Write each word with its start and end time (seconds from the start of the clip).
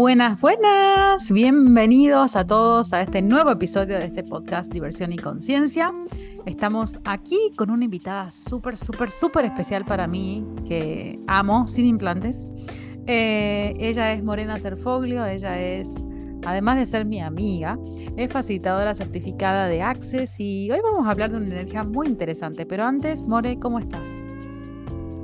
Buenas, 0.00 0.40
buenas, 0.40 1.28
bienvenidos 1.32 2.36
a 2.36 2.46
todos 2.46 2.92
a 2.92 3.02
este 3.02 3.20
nuevo 3.20 3.50
episodio 3.50 3.98
de 3.98 4.04
este 4.04 4.22
podcast 4.22 4.72
Diversión 4.72 5.12
y 5.12 5.16
Conciencia. 5.16 5.92
Estamos 6.46 7.00
aquí 7.02 7.50
con 7.56 7.68
una 7.68 7.84
invitada 7.84 8.30
súper, 8.30 8.76
súper, 8.76 9.10
súper 9.10 9.46
especial 9.46 9.84
para 9.84 10.06
mí, 10.06 10.46
que 10.64 11.18
amo, 11.26 11.66
sin 11.66 11.84
implantes. 11.84 12.46
Eh, 13.08 13.74
ella 13.80 14.12
es 14.12 14.22
Morena 14.22 14.56
Cerfoglio, 14.56 15.26
ella 15.26 15.60
es, 15.60 15.92
además 16.46 16.78
de 16.78 16.86
ser 16.86 17.04
mi 17.04 17.20
amiga, 17.20 17.76
es 18.16 18.30
facilitadora 18.30 18.94
certificada 18.94 19.66
de 19.66 19.82
Access 19.82 20.38
y 20.38 20.70
hoy 20.70 20.78
vamos 20.80 21.08
a 21.08 21.10
hablar 21.10 21.32
de 21.32 21.38
una 21.38 21.46
energía 21.46 21.82
muy 21.82 22.06
interesante. 22.06 22.66
Pero 22.66 22.84
antes, 22.84 23.24
More, 23.24 23.58
¿cómo 23.58 23.80
estás? 23.80 24.06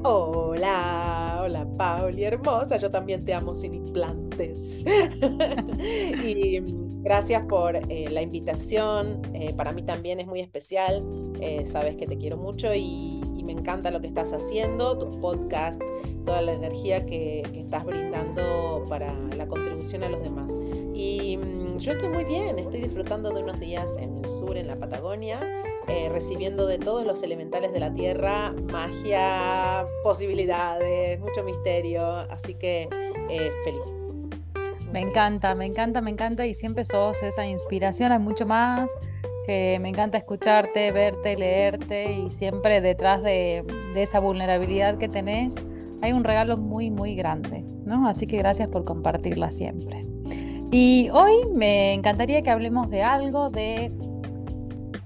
Hola, 0.02 1.42
hola 1.44 1.64
Pauli, 1.78 2.24
hermosa, 2.24 2.76
yo 2.76 2.90
también 2.90 3.24
te 3.24 3.32
amo 3.34 3.54
sin 3.54 3.72
implantes. 3.72 4.23
y 6.24 6.60
gracias 7.04 7.44
por 7.46 7.76
eh, 7.76 8.08
la 8.10 8.22
invitación, 8.22 9.20
eh, 9.34 9.52
para 9.54 9.72
mí 9.72 9.82
también 9.82 10.20
es 10.20 10.26
muy 10.26 10.40
especial, 10.40 11.04
eh, 11.38 11.66
sabes 11.66 11.96
que 11.96 12.06
te 12.06 12.16
quiero 12.16 12.36
mucho 12.38 12.74
y, 12.74 13.20
me 13.44 13.52
encanta 13.52 13.90
lo 13.90 14.00
que 14.00 14.06
estás 14.06 14.32
haciendo, 14.32 14.96
tu 14.96 15.20
podcast, 15.20 15.78
toda 16.24 16.40
la 16.40 16.54
energía 16.54 17.04
que, 17.04 17.42
estás 17.52 17.84
brindando 17.84 18.86
para 18.88 19.12
la 19.36 19.46
contribución 19.46 20.02
a 20.02 20.08
los 20.08 20.22
demás. 20.22 20.50
Y 20.94 21.36
mm, 21.36 21.76
yo 21.76 21.92
estoy 21.92 22.08
muy 22.08 22.24
bien, 22.24 22.58
estoy 22.58 22.80
disfrutando 22.80 23.30
de 23.32 23.42
unos 23.42 23.60
días 23.60 23.98
en 23.98 24.16
el 24.16 24.30
sur, 24.30 24.56
en 24.56 24.66
la 24.66 24.78
Patagonia 24.78 25.46
recibiendo 26.10 26.66
de 26.66 26.78
todos 26.78 27.04
los 27.04 27.22
elementales 27.22 27.74
de 27.74 27.80
la 27.80 27.92
tierra, 27.92 28.54
magia, 28.72 29.86
posibilidades, 30.02 31.20
mucho 31.20 31.44
misterio, 31.44 32.02
así 32.30 32.54
que 32.54 32.88
feliz. 33.62 34.03
Me 34.94 35.00
encanta, 35.00 35.56
me 35.56 35.66
encanta, 35.66 36.00
me 36.00 36.12
encanta 36.12 36.46
y 36.46 36.54
siempre 36.54 36.84
sos 36.84 37.20
esa 37.24 37.44
inspiración, 37.44 38.12
hay 38.12 38.20
mucho 38.20 38.46
más, 38.46 38.88
que 39.44 39.76
me 39.82 39.88
encanta 39.88 40.18
escucharte, 40.18 40.92
verte, 40.92 41.36
leerte 41.36 42.12
y 42.12 42.30
siempre 42.30 42.80
detrás 42.80 43.20
de, 43.24 43.64
esa 43.96 44.20
vulnerabilidad 44.20 44.96
que 44.96 45.08
tenés 45.08 45.56
hay 46.00 46.12
un 46.12 46.22
regalo 46.22 46.58
muy, 46.58 46.92
muy 46.92 47.16
grande, 47.16 47.64
¿no? 47.84 48.06
Así 48.06 48.28
que 48.28 48.36
gracias 48.36 48.68
por 48.68 48.84
compartirla 48.84 49.50
siempre. 49.50 50.06
Y 50.70 51.08
hoy 51.12 51.44
me 51.52 51.92
encantaría 51.92 52.42
que 52.42 52.50
hablemos 52.50 52.88
de 52.88 53.02
algo 53.02 53.50
de 53.50 53.90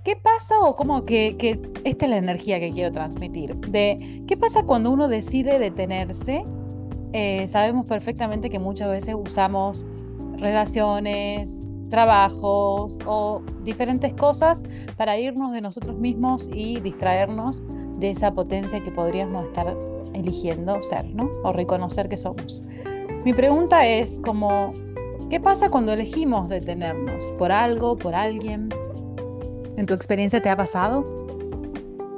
¿Qué 0.04 0.16
pasa 0.16 0.60
o 0.60 0.76
cómo 0.76 1.06
que, 1.06 1.60
esta 1.84 2.04
es 2.04 2.10
la 2.10 2.18
energía 2.18 2.60
que 2.60 2.72
quiero 2.72 2.92
transmitir? 2.92 3.56
De 3.56 4.22
qué 4.26 4.36
pasa 4.36 4.64
cuando 4.64 4.90
uno 4.90 5.08
decide 5.08 5.58
detenerse. 5.58 6.44
Eh, 7.12 7.46
sabemos 7.48 7.86
perfectamente 7.86 8.50
que 8.50 8.58
muchas 8.58 8.88
veces 8.90 9.14
usamos 9.14 9.86
relaciones, 10.36 11.58
trabajos 11.88 12.98
o 13.06 13.42
diferentes 13.64 14.12
cosas 14.14 14.62
para 14.96 15.18
irnos 15.18 15.52
de 15.52 15.60
nosotros 15.60 15.96
mismos 15.96 16.48
y 16.52 16.80
distraernos 16.80 17.62
de 17.98 18.10
esa 18.10 18.32
potencia 18.32 18.82
que 18.82 18.90
podríamos 18.90 19.46
estar 19.46 19.76
eligiendo 20.14 20.80
ser, 20.82 21.14
¿no? 21.14 21.30
O 21.42 21.52
reconocer 21.52 22.08
que 22.08 22.16
somos. 22.16 22.62
Mi 23.24 23.32
pregunta 23.32 23.86
es 23.86 24.20
como, 24.24 24.72
¿qué 25.28 25.40
pasa 25.40 25.70
cuando 25.70 25.92
elegimos 25.92 26.48
detenernos 26.48 27.24
por 27.38 27.52
algo, 27.52 27.96
por 27.96 28.14
alguien? 28.14 28.68
¿En 29.76 29.86
tu 29.86 29.94
experiencia 29.94 30.40
te 30.40 30.48
ha 30.48 30.56
pasado? 30.56 31.06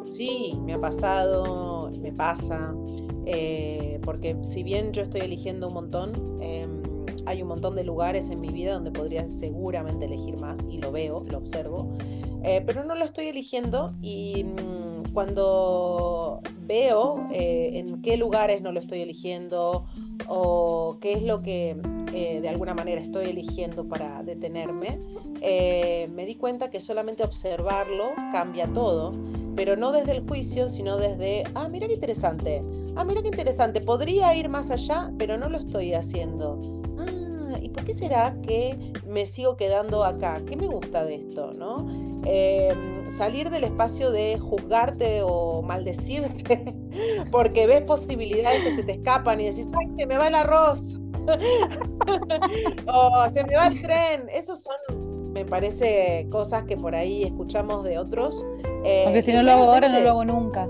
Sí, 0.05 0.59
me 0.65 0.75
ha 0.75 0.81
pasado, 0.81 1.91
me 2.03 2.13
pasa, 2.13 2.75
eh, 3.27 3.80
porque 4.01 4.37
si 4.43 4.63
bien 4.63 4.93
yo 4.93 5.03
estoy 5.03 5.21
eligiendo 5.21 5.69
un 5.69 5.75
montón, 5.75 6.39
em, 6.41 6.83
hay 7.27 7.43
un 7.43 7.49
montón 7.49 7.77
de 7.77 7.85
lugares 7.85 8.31
en 8.31 8.41
mi 8.41 8.49
vida 8.49 8.75
donde 8.75 8.91
podría 8.91 9.29
seguramente 9.29 10.07
elegir 10.07 10.41
más 10.41 10.61
y 10.69 10.79
lo 10.79 10.93
veo, 10.93 11.25
lo 11.29 11.39
observo, 11.39 11.93
eh, 12.43 12.63
pero 12.65 12.85
no 12.85 12.95
lo 12.95 13.05
estoy 13.05 13.27
eligiendo 13.27 13.95
y 14.01 14.45
mm, 14.45 15.13
cuando 15.13 16.41
veo 16.63 17.27
eh, 17.31 17.73
en 17.75 18.01
qué 18.03 18.17
lugares 18.17 18.63
no 18.63 18.73
lo 18.73 18.81
estoy 18.81 19.01
eligiendo 19.01 19.87
o 20.29 20.99
qué 21.01 21.13
es 21.15 21.23
lo 21.23 21.43
que 21.43 21.77
eh, 22.15 22.41
de 22.41 22.49
alguna 22.49 22.75
manera 22.75 23.01
estoy 23.01 23.27
eligiendo 23.27 23.87
para 23.89 24.23
detenerme, 24.23 25.01
me 25.41 26.27
di 26.27 26.35
cuenta 26.35 26.71
que 26.71 26.81
solamente 26.81 27.25
observarlo 27.25 28.13
cambia 28.31 28.67
todo, 28.67 29.13
pero 29.57 29.77
no 29.77 29.93
desde 29.93 30.13
el 30.13 30.27
juicio, 30.27 30.69
sino 30.69 30.97
desde, 30.97 31.45
ah, 31.55 31.69
mira 31.69 31.87
qué 31.87 31.95
interesante, 31.95 32.63
ah, 32.97 33.05
mira 33.05 33.23
qué 33.23 33.29
interesante, 33.29 33.81
podría 33.81 34.35
ir 34.35 34.49
más 34.49 34.71
allá, 34.71 35.13
pero 35.19 35.37
no 35.39 35.49
lo 35.49 35.59
estoy 35.59 35.95
haciendo. 35.95 36.61
Ah, 36.99 37.59
¿y 37.61 37.69
por 37.71 37.85
qué 37.85 37.95
será 37.95 38.41
que 38.43 38.93
me 39.07 39.27
sigo 39.27 39.57
quedando 39.57 40.05
acá? 40.05 40.41
¿Qué 40.47 40.57
me 40.57 40.67
gusta 40.67 41.05
de 41.05 41.17
esto? 41.17 41.53
¿no? 41.53 41.89
Em, 42.25 43.11
salir 43.11 43.51
del 43.51 43.65
espacio 43.65 44.11
de 44.11 44.39
juzgarte 44.39 45.23
o 45.25 45.63
maldecirte 45.63 46.75
porque 47.33 47.67
ves 47.67 47.83
posibilidades 47.83 48.63
que 48.63 48.71
se 48.71 48.83
te 48.83 48.93
escapan 48.93 49.41
y 49.41 49.47
decís, 49.47 49.71
ay, 49.79 49.89
se 49.89 50.07
me 50.07 50.17
va 50.17 50.29
el 50.29 50.35
arroz. 50.35 51.01
o 52.87 53.31
se 53.31 53.45
me 53.45 53.57
va 53.57 53.67
el 53.69 53.83
tren. 53.83 54.29
Esos 54.33 54.63
son, 54.63 55.33
me 55.33 55.45
parece, 55.45 56.27
cosas 56.31 56.65
que 56.65 56.77
por 56.77 56.95
ahí 56.95 57.23
escuchamos 57.23 57.85
de 57.85 57.99
otros. 57.99 58.45
Eh, 58.85 59.03
Porque 59.05 59.23
si 59.23 59.33
no 59.33 59.43
lo 59.43 59.53
hago 59.53 59.65
ahora, 59.65 59.89
no 59.89 60.01
lo 60.01 60.11
hago 60.11 60.25
nunca. 60.25 60.69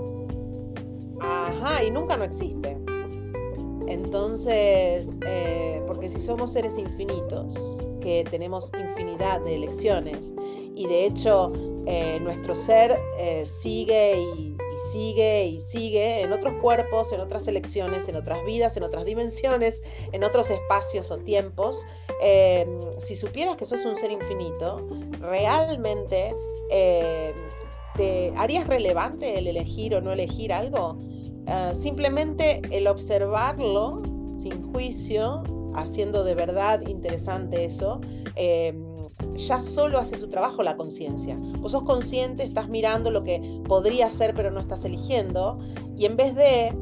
Ajá, 1.21 1.83
y 1.83 1.91
nunca 1.91 2.17
no 2.17 2.23
existe. 2.23 2.77
Entonces, 3.87 5.17
eh, 5.25 5.81
porque 5.85 6.09
si 6.09 6.19
somos 6.19 6.53
seres 6.53 6.77
infinitos, 6.77 7.87
que 7.99 8.25
tenemos 8.29 8.71
infinidad 8.79 9.41
de 9.41 9.55
elecciones, 9.55 10.33
y 10.75 10.87
de 10.87 11.05
hecho 11.05 11.51
eh, 11.85 12.19
nuestro 12.21 12.55
ser 12.55 12.97
sigue 13.45 14.19
y 14.19 14.55
sigue 14.77 15.45
y 15.45 15.61
sigue 15.61 16.21
en 16.21 16.31
otros 16.31 16.55
cuerpos, 16.61 17.11
en 17.11 17.19
otras 17.19 17.47
elecciones, 17.47 18.07
en 18.07 18.15
otras 18.15 18.43
vidas, 18.43 18.75
en 18.77 18.83
otras 18.83 19.05
dimensiones, 19.05 19.81
en 20.11 20.23
otros 20.23 20.49
espacios 20.49 21.11
o 21.11 21.17
tiempos. 21.17 21.85
Eh, 22.21 22.67
si 22.99 23.15
supieras 23.15 23.57
que 23.57 23.65
sos 23.65 23.85
un 23.85 23.95
ser 23.95 24.11
infinito, 24.11 24.87
realmente 25.19 26.35
eh, 26.69 27.33
te 27.95 28.33
harías 28.37 28.67
relevante 28.67 29.37
el 29.37 29.47
elegir 29.47 29.95
o 29.95 30.01
no 30.01 30.11
elegir 30.11 30.53
algo. 30.53 30.99
Eh, 31.47 31.71
simplemente 31.73 32.61
el 32.71 32.87
observarlo 32.87 34.01
sin 34.35 34.71
juicio, 34.71 35.43
haciendo 35.75 36.23
de 36.23 36.35
verdad 36.35 36.81
interesante 36.87 37.65
eso, 37.65 38.01
ya 39.35 39.59
solo 39.59 39.99
hace 39.99 40.17
su 40.17 40.27
trabajo 40.27 40.63
la 40.63 40.75
conciencia. 40.75 41.37
Vos 41.59 41.71
sos 41.73 41.83
consciente, 41.83 42.43
estás 42.43 42.69
mirando 42.69 43.11
lo 43.11 43.23
que 43.23 43.61
podría 43.67 44.09
ser 44.09 44.33
pero 44.33 44.51
no 44.51 44.59
estás 44.59 44.83
eligiendo 44.85 45.59
y 45.95 46.05
en 46.05 46.17
vez 46.17 46.35
de, 46.35 46.73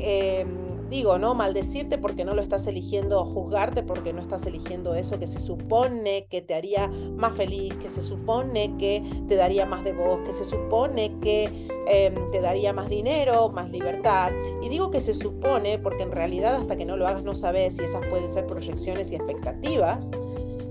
em, 0.00 0.68
digo, 0.90 1.18
¿no? 1.18 1.34
Maldecirte 1.34 1.98
porque 1.98 2.24
no 2.24 2.34
lo 2.34 2.42
estás 2.42 2.66
eligiendo 2.66 3.24
juzgarte 3.24 3.82
porque 3.82 4.12
no 4.12 4.20
estás 4.20 4.46
eligiendo 4.46 4.94
eso 4.94 5.18
que 5.18 5.26
se 5.26 5.40
supone 5.40 6.26
que 6.30 6.40
te 6.40 6.54
haría 6.54 6.88
más 6.88 7.34
feliz, 7.36 7.74
que 7.76 7.90
se 7.90 8.00
supone 8.00 8.74
que 8.78 9.02
te 9.28 9.36
daría 9.36 9.66
más 9.66 9.84
de 9.84 9.92
voz, 9.92 10.20
que 10.24 10.32
se 10.32 10.44
supone 10.44 11.14
que 11.20 11.68
em, 11.88 12.30
te 12.30 12.40
daría 12.40 12.72
más 12.72 12.88
dinero, 12.88 13.50
más 13.50 13.70
libertad. 13.70 14.32
Y 14.62 14.68
digo 14.68 14.90
que 14.90 15.00
se 15.00 15.14
supone 15.14 15.78
porque 15.78 16.02
en 16.02 16.12
realidad 16.12 16.56
hasta 16.56 16.76
que 16.76 16.84
no 16.84 16.96
lo 16.96 17.06
hagas 17.06 17.22
no 17.22 17.34
sabes 17.34 17.76
si 17.76 17.84
esas 17.84 18.06
pueden 18.06 18.30
ser 18.30 18.46
proyecciones 18.46 19.12
y 19.12 19.16
expectativas 19.16 20.10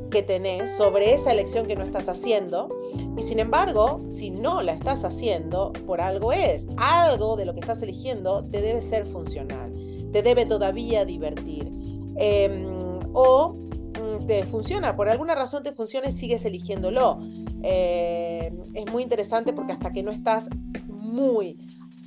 que 0.10 0.24
tenés 0.24 0.76
sobre 0.76 1.14
esa 1.14 1.32
elección 1.32 1.66
que 1.66 1.76
no 1.76 1.84
estás 1.84 2.10
haciendo. 2.10 2.70
Y 3.18 3.22
sin 3.22 3.40
embargo, 3.40 4.02
si 4.10 4.32
no 4.32 4.62
la 4.62 4.74
estás 4.74 5.04
haciendo, 5.04 5.74
por 5.86 6.02
algo 6.02 6.32
es. 6.32 6.68
Algo 6.78 7.36
de 7.36 7.46
lo 7.46 7.54
que 7.54 7.60
estás 7.60 7.82
eligiendo 7.82 8.46
te 8.46 8.62
debe 8.62 8.82
ser 8.82 9.06
funcional, 9.06 9.74
te 10.12 10.22
debe 10.22 10.46
todavía 10.46 11.06
divertir. 11.06 11.72
Em, 12.16 12.66
o 13.14 13.54
mm, 13.54 14.26
te 14.26 14.44
funciona, 14.44 14.96
por 14.96 15.10
alguna 15.10 15.36
razón 15.36 15.64
te 15.64 15.72
funciona 15.72 16.08
y 16.08 16.12
sigues 16.12 16.46
eligiéndolo. 16.46 17.20
Em, 17.64 18.66
es 18.74 18.92
muy 18.92 19.04
interesante 19.04 19.54
porque 19.54 19.74
hasta 19.74 19.92
que 19.92 20.04
no 20.04 20.12
estás 20.12 20.50
muy 20.88 21.58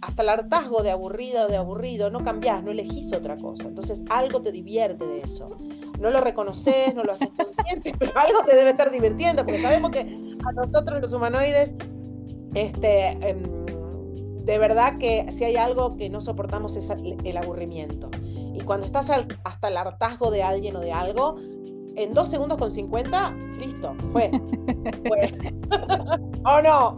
hasta 0.02 0.22
el 0.22 0.28
hartazgo 0.28 0.82
de 0.82 0.90
aburrido, 0.90 1.48
de 1.48 1.56
aburrido, 1.56 2.10
no 2.10 2.24
cambias, 2.24 2.62
no 2.62 2.70
elegís 2.70 3.12
otra 3.12 3.36
cosa. 3.36 3.64
Entonces 3.68 4.04
algo 4.10 4.40
te 4.40 4.52
divierte 4.52 5.06
de 5.06 5.20
eso. 5.22 5.50
No 5.98 6.10
lo 6.10 6.20
reconoces, 6.20 6.94
no 6.94 7.04
lo 7.04 7.12
haces 7.12 7.30
consciente, 7.36 7.94
pero 7.98 8.12
algo 8.16 8.40
te 8.44 8.56
debe 8.56 8.70
estar 8.70 8.90
divirtiendo, 8.90 9.44
porque 9.44 9.60
sabemos 9.60 9.90
que 9.90 10.00
a 10.00 10.52
nosotros 10.52 11.00
los 11.00 11.12
humanoides, 11.12 11.76
este, 12.54 13.08
em, 13.28 13.42
de 14.44 14.58
verdad 14.58 14.98
que 14.98 15.30
si 15.30 15.44
hay 15.44 15.56
algo 15.56 15.96
que 15.96 16.08
no 16.08 16.20
soportamos 16.20 16.76
es 16.76 16.90
el 16.90 17.36
aburrimiento. 17.36 18.10
Y 18.54 18.60
cuando 18.62 18.86
estás 18.86 19.10
hasta 19.44 19.68
el 19.68 19.76
hartazgo 19.76 20.30
de 20.30 20.42
alguien 20.42 20.76
o 20.76 20.80
de 20.80 20.92
algo, 20.92 21.36
en 21.96 22.14
dos 22.14 22.28
segundos 22.28 22.58
con 22.58 22.70
50, 22.70 23.34
listo, 23.58 23.96
fue. 24.12 24.30
fue. 25.08 25.32
¿O 26.44 26.62
no? 26.62 26.96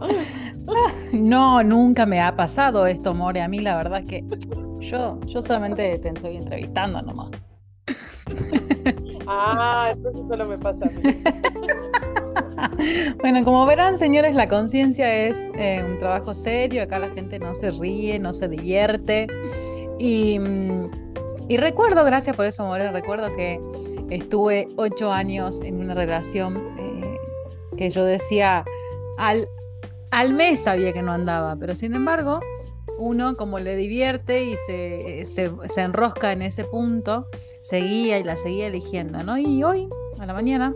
No, 1.11 1.63
nunca 1.63 2.05
me 2.05 2.21
ha 2.21 2.35
pasado 2.35 2.87
esto, 2.87 3.13
More. 3.13 3.41
A 3.41 3.47
mí 3.47 3.59
la 3.59 3.75
verdad 3.75 3.99
es 3.99 4.05
que 4.05 4.23
yo, 4.79 5.19
yo 5.25 5.41
solamente 5.41 5.97
te 5.99 6.09
estoy 6.09 6.37
entrevistando 6.37 7.01
nomás. 7.01 7.31
Ah, 9.27 9.89
entonces 9.91 10.27
solo 10.27 10.45
me 10.45 10.57
pasa 10.57 10.85
a 10.85 10.89
mí. 10.89 11.01
bueno, 13.21 13.43
como 13.43 13.65
verán, 13.65 13.97
señores, 13.97 14.35
la 14.35 14.47
conciencia 14.47 15.13
es 15.13 15.37
eh, 15.57 15.83
un 15.87 15.97
trabajo 15.99 16.33
serio. 16.33 16.83
Acá 16.83 16.99
la 16.99 17.09
gente 17.09 17.39
no 17.39 17.55
se 17.55 17.71
ríe, 17.71 18.19
no 18.19 18.33
se 18.33 18.47
divierte. 18.47 19.27
Y, 19.99 20.39
mm, 20.39 20.91
recuerdo, 21.57 22.03
gracias 22.03 22.35
por 22.35 22.45
eso, 22.45 22.65
More, 22.65 22.91
recuerdo 22.91 23.33
que 23.35 23.59
estuve 24.15 24.67
ocho 24.75 25.11
años 25.11 25.61
en 25.61 25.79
una 25.79 25.93
relación 25.93 26.57
eh, 26.77 27.17
que 27.77 27.89
yo 27.89 28.03
decía, 28.03 28.65
al, 29.17 29.47
al 30.11 30.33
mes 30.33 30.61
sabía 30.61 30.93
que 30.93 31.01
no 31.01 31.11
andaba, 31.11 31.55
pero 31.55 31.75
sin 31.75 31.93
embargo, 31.93 32.39
uno 32.97 33.35
como 33.35 33.59
le 33.59 33.75
divierte 33.75 34.43
y 34.43 34.55
se, 34.67 35.25
se, 35.25 35.81
enrosca 35.81 36.31
en 36.31 36.41
ese 36.41 36.63
punto, 36.63 37.27
seguía 37.61 38.19
y 38.19 38.23
la 38.23 38.35
seguía 38.35 38.67
eligiendo, 38.67 39.23
¿no? 39.23 39.37
Y 39.37 39.63
hoy, 39.63 39.89
a 40.19 40.25
la 40.25 40.33
mañana, 40.33 40.73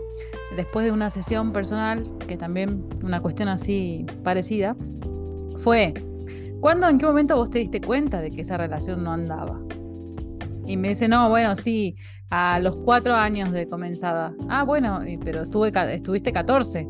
después 0.56 0.84
de 0.84 0.92
una 0.92 1.10
sesión 1.10 1.52
personal, 1.52 2.02
que 2.26 2.36
también 2.36 2.88
una 3.02 3.20
cuestión 3.20 3.48
así 3.48 4.04
parecida, 4.24 4.76
fue, 5.58 5.94
¿cuándo, 6.60 6.88
en 6.88 6.98
qué 6.98 7.06
momento 7.06 7.36
vos 7.36 7.50
te 7.50 7.58
diste 7.58 7.80
cuenta 7.80 8.20
de 8.20 8.30
que 8.30 8.42
esa 8.42 8.56
relación 8.56 9.04
no 9.04 9.12
andaba? 9.12 9.60
Y 10.68 10.76
me 10.76 10.90
dice, 10.90 11.08
no, 11.08 11.30
bueno, 11.30 11.56
sí, 11.56 11.96
a 12.28 12.60
los 12.60 12.76
cuatro 12.76 13.14
años 13.14 13.50
de 13.52 13.68
comenzada. 13.68 14.34
Ah, 14.48 14.64
bueno, 14.64 15.00
pero 15.24 15.44
estuve, 15.44 15.72
estuviste 15.94 16.30
14. 16.30 16.86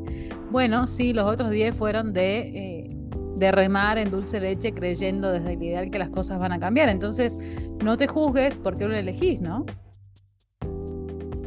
Bueno, 0.51 0.89
sí, 0.89 1.13
los 1.13 1.29
otros 1.29 1.51
diez 1.51 1.77
fueron 1.77 2.13
de, 2.13 2.39
eh, 2.39 2.97
de 3.37 3.53
remar 3.53 3.99
en 3.99 4.11
dulce 4.11 4.41
leche 4.41 4.73
creyendo 4.73 5.31
desde 5.31 5.53
el 5.53 5.63
ideal 5.63 5.91
que 5.91 5.99
las 6.01 6.11
cosas 6.11 6.41
van 6.41 6.53
a 6.53 6.59
cambiar. 6.59 6.89
Entonces, 6.89 7.39
no 7.85 7.97
te 7.97 8.09
juzgues 8.09 8.57
porque 8.57 8.87
lo 8.87 8.97
elegís, 8.97 9.41
¿no? 9.41 9.65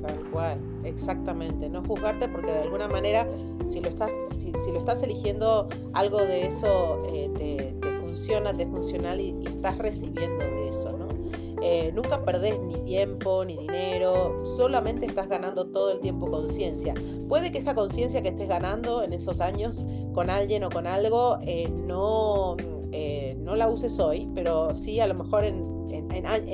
Tal 0.01 0.31
cual, 0.31 0.57
exactamente. 0.85 1.69
No 1.69 1.83
juzgarte 1.83 2.29
porque 2.29 2.51
de 2.51 2.59
alguna 2.59 2.87
manera, 2.87 3.27
si 3.67 3.81
lo 3.81 3.89
estás, 3.89 4.11
si, 4.37 4.51
lo 4.71 4.77
estás 4.77 5.03
eligiendo, 5.03 5.67
algo 5.93 6.19
de 6.19 6.47
eso 6.47 7.03
eh, 7.13 7.29
te, 7.37 7.75
funciona, 7.99 8.53
te 8.53 8.65
funcional 8.65 9.19
y 9.19 9.35
estás 9.45 9.77
recibiendo 9.77 10.45
de 10.45 10.69
eso, 10.69 10.97
¿no? 10.97 11.10
Eh, 11.63 11.91
nunca 11.93 12.25
perdés 12.25 12.59
ni 12.59 12.73
tiempo 12.81 13.45
ni 13.45 13.55
dinero, 13.55 14.43
solamente 14.45 15.05
estás 15.05 15.27
ganando 15.27 15.67
todo 15.67 15.91
el 15.91 15.99
tiempo 15.99 16.29
conciencia. 16.29 16.95
Puede 17.29 17.51
que 17.51 17.59
esa 17.59 17.75
conciencia 17.75 18.23
que 18.23 18.29
estés 18.29 18.49
ganando 18.49 19.03
en 19.03 19.13
esos 19.13 19.41
años 19.41 19.85
con 20.13 20.31
alguien 20.31 20.63
o 20.63 20.69
con 20.71 20.87
algo 20.87 21.37
eh, 21.41 21.69
no, 21.69 22.57
eh, 22.91 23.35
no 23.37 23.55
la 23.55 23.69
uses 23.69 23.99
hoy, 23.99 24.27
pero 24.33 24.75
sí 24.75 24.99
a 24.99 25.07
lo 25.07 25.13
mejor 25.13 25.45
en, 25.45 25.69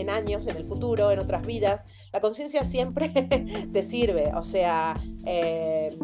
años, 0.10 0.48
en 0.48 0.58
el 0.58 0.66
futuro, 0.66 1.12
en 1.12 1.20
otras 1.20 1.46
vidas, 1.46 1.86
la 2.12 2.20
conciencia 2.20 2.64
siempre 2.64 3.10
te 3.74 3.84
sirve. 3.84 4.32
O 4.36 4.44
sea, 4.44 4.96
es 5.26 5.98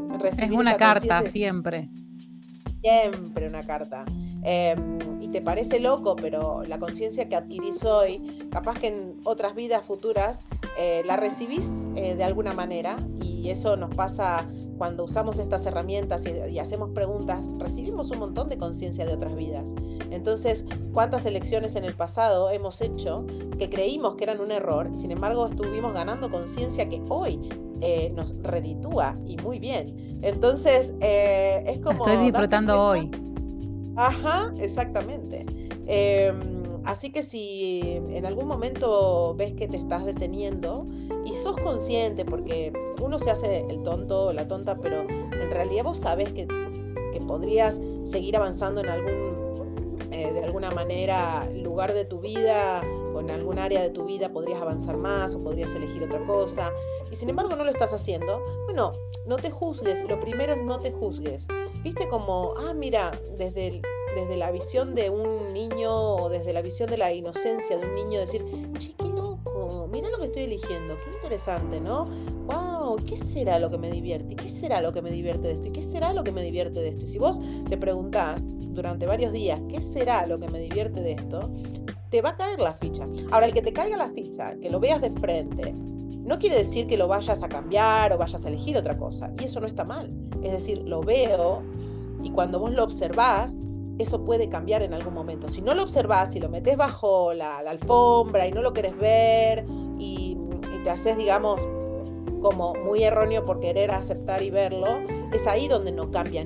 una 0.51 0.75
carta 0.75 1.23
siempre. 1.29 1.89
Siempre 2.81 3.47
una 3.47 3.63
carta. 3.63 4.05
Em, 4.43 5.12
te 5.33 5.41
parece 5.41 5.79
loco, 5.79 6.15
pero 6.15 6.63
la 6.63 6.79
conciencia 6.79 7.27
que 7.27 7.35
adquirís 7.35 7.83
hoy, 7.83 8.47
capaz 8.51 8.79
que 8.79 8.87
en 8.87 9.19
otras 9.23 9.55
vidas 9.55 9.83
futuras 9.83 10.45
eh, 10.77 11.01
la 11.05 11.17
recibís 11.17 11.83
eh, 11.95 12.15
de 12.15 12.23
alguna 12.23 12.53
manera 12.53 12.97
y 13.19 13.49
eso 13.49 13.75
nos 13.75 13.93
pasa 13.95 14.47
cuando 14.77 15.03
usamos 15.03 15.39
estas 15.39 15.65
herramientas 15.65 16.23
y, 16.25 16.59
hacemos 16.59 16.91
preguntas, 16.91 17.51
recibimos 17.57 18.11
un 18.11 18.19
montón 18.19 18.47
de 18.47 18.57
conciencia 18.57 19.05
de 19.05 19.13
otras 19.13 19.35
vidas. 19.35 19.73
Entonces, 20.11 20.65
¿cuántas 20.93 21.25
elecciones 21.25 21.75
en 21.75 21.83
el 21.83 21.95
pasado 21.95 22.51
hemos 22.51 22.81
hecho 22.81 23.25
que 23.57 23.69
creímos 23.69 24.15
que 24.15 24.25
eran 24.25 24.39
un 24.39 24.51
error 24.51 24.89
y 24.93 24.97
sin 24.97 25.11
embargo 25.11 25.47
estuvimos 25.47 25.93
ganando 25.93 26.29
conciencia 26.29 26.89
que 26.89 27.01
hoy 27.09 27.39
eh, 27.81 28.11
nos 28.15 28.35
reditúa 28.41 29.17
y 29.25 29.37
muy 29.37 29.57
bien? 29.57 30.19
Entonces, 30.21 30.93
es 30.99 31.79
como... 31.79 32.05
Estoy 32.05 32.25
disfrutando 32.25 32.79
hoy. 32.79 33.09
Ajá, 33.95 34.53
exactamente. 34.57 35.45
Em, 35.85 36.41
así 36.85 37.11
que 37.11 37.23
si 37.23 37.81
en 38.09 38.25
algún 38.25 38.47
momento 38.47 39.35
ves 39.35 39.53
que 39.53 39.67
te 39.67 39.77
estás 39.77 40.05
deteniendo 40.05 40.87
y 41.25 41.33
sos 41.33 41.57
consciente, 41.57 42.25
porque 42.25 42.73
uno 43.01 43.19
se 43.19 43.31
hace 43.31 43.65
el 43.69 43.83
tonto 43.83 44.27
o 44.27 44.33
la 44.33 44.47
tonta, 44.47 44.79
pero 44.79 45.01
en 45.01 45.51
realidad 45.51 45.83
vos 45.83 45.97
sabes 45.97 46.31
que, 46.33 46.47
podrías 47.27 47.79
seguir 48.03 48.35
avanzando 48.35 48.81
en 48.81 48.89
algún, 48.89 49.97
eh, 50.11 50.33
de 50.33 50.43
alguna 50.43 50.71
manera, 50.71 51.49
lugar 51.53 51.93
de 51.93 52.03
tu 52.03 52.19
vida 52.19 52.81
o 53.15 53.21
en 53.21 53.31
algún 53.31 53.59
área 53.59 53.81
de 53.81 53.91
tu 53.91 54.03
vida 54.03 54.27
podrías 54.29 54.61
avanzar 54.61 54.97
más 54.97 55.33
o 55.35 55.41
podrías 55.41 55.73
elegir 55.73 56.03
otra 56.03 56.25
cosa 56.25 56.69
y 57.09 57.15
sin 57.15 57.29
embargo 57.29 57.55
no 57.55 57.63
lo 57.63 57.69
estás 57.69 57.93
haciendo, 57.93 58.43
bueno, 58.65 58.91
no 59.25 59.37
te 59.37 59.51
juzgues. 59.51 60.03
Lo 60.09 60.19
primero 60.19 60.53
es 60.53 60.63
no 60.63 60.79
te 60.79 60.91
juzgues. 60.91 61.47
Viste 61.83 62.07
como, 62.07 62.53
ah, 62.57 62.73
mira, 62.73 63.11
desde, 63.37 63.81
desde 64.15 64.37
la 64.37 64.51
visión 64.51 64.95
de 64.95 65.09
un 65.09 65.51
niño 65.53 65.93
o 65.93 66.29
desde 66.29 66.53
la 66.53 66.61
visión 66.61 66.89
de 66.89 66.97
la 66.97 67.11
inocencia 67.11 67.77
de 67.77 67.85
un 67.85 67.95
niño, 67.95 68.19
decir, 68.21 68.45
che, 68.79 68.93
qué 68.93 69.05
loco, 69.05 69.89
mira 69.91 70.09
lo 70.09 70.17
que 70.17 70.25
estoy 70.25 70.43
eligiendo, 70.43 70.97
qué 71.03 71.11
interesante, 71.13 71.81
¿no? 71.81 72.05
¡Wow! 72.45 72.97
¿Qué 73.05 73.17
será 73.17 73.59
lo 73.59 73.69
que 73.69 73.77
me 73.77 73.91
divierte? 73.91 74.35
¿Qué 74.35 74.47
será 74.47 74.81
lo 74.81 74.93
que 74.93 75.01
me 75.01 75.11
divierte 75.11 75.49
de 75.49 75.53
esto? 75.55 75.67
¿Y 75.67 75.71
qué 75.71 75.81
será 75.81 76.13
lo 76.13 76.23
que 76.23 76.31
me 76.31 76.41
divierte 76.41 76.79
de 76.79 76.87
esto? 76.89 77.03
Y 77.03 77.07
si 77.09 77.19
vos 77.19 77.41
te 77.67 77.77
preguntás 77.77 78.45
durante 78.47 79.05
varios 79.05 79.33
días, 79.33 79.61
¿qué 79.67 79.81
será 79.81 80.25
lo 80.25 80.39
que 80.39 80.47
me 80.47 80.59
divierte 80.59 81.01
de 81.01 81.13
esto? 81.13 81.51
Te 82.09 82.21
va 82.21 82.29
a 82.29 82.35
caer 82.35 82.59
la 82.59 82.73
ficha. 82.75 83.07
Ahora, 83.31 83.45
el 83.45 83.53
que 83.53 83.61
te 83.61 83.73
caiga 83.73 83.97
la 83.97 84.09
ficha, 84.09 84.55
que 84.61 84.69
lo 84.69 84.79
veas 84.79 85.01
de 85.01 85.11
frente, 85.11 85.75
no 86.23 86.39
quiere 86.39 86.55
decir 86.55 86.87
que 86.87 86.97
lo 86.97 87.07
vayas 87.07 87.43
a 87.43 87.49
cambiar 87.49 88.13
o 88.13 88.17
vayas 88.17 88.45
a 88.45 88.47
elegir 88.47 88.77
otra 88.77 88.97
cosa. 88.97 89.31
Y 89.39 89.45
eso 89.45 89.59
no 89.59 89.67
está 89.67 89.83
mal. 89.83 90.11
Es 90.41 90.51
decir, 90.51 90.83
lo 90.83 91.01
veo 91.01 91.61
y 92.23 92.31
cuando 92.31 92.59
vos 92.59 92.71
lo 92.71 92.83
observás, 92.83 93.57
eso 93.99 94.23
puede 94.23 94.49
cambiar 94.49 94.81
en 94.83 94.93
algún 94.93 95.13
momento. 95.13 95.49
Si 95.49 95.61
no 95.61 95.73
lo 95.73 95.83
observás, 95.83 96.35
y 96.35 96.39
lo 96.39 96.49
metes 96.49 96.77
bajo 96.77 97.33
la, 97.33 97.57
alfombra 97.57 98.47
y 98.47 98.51
no 98.51 98.61
lo 98.61 98.73
querés 98.73 98.97
ver 98.97 99.65
y, 99.99 100.37
y 100.75 100.83
te 100.83 100.89
haces, 100.89 101.17
digamos, 101.17 101.59
como 102.41 102.73
muy 102.75 103.03
erróneo 103.03 103.45
por 103.45 103.59
querer 103.59 103.91
aceptar 103.91 104.43
y 104.43 104.49
verlo, 104.49 104.87
es 105.33 105.47
ahí 105.47 105.67
donde 105.67 105.91
no 105.91 106.11
cambia 106.11 106.41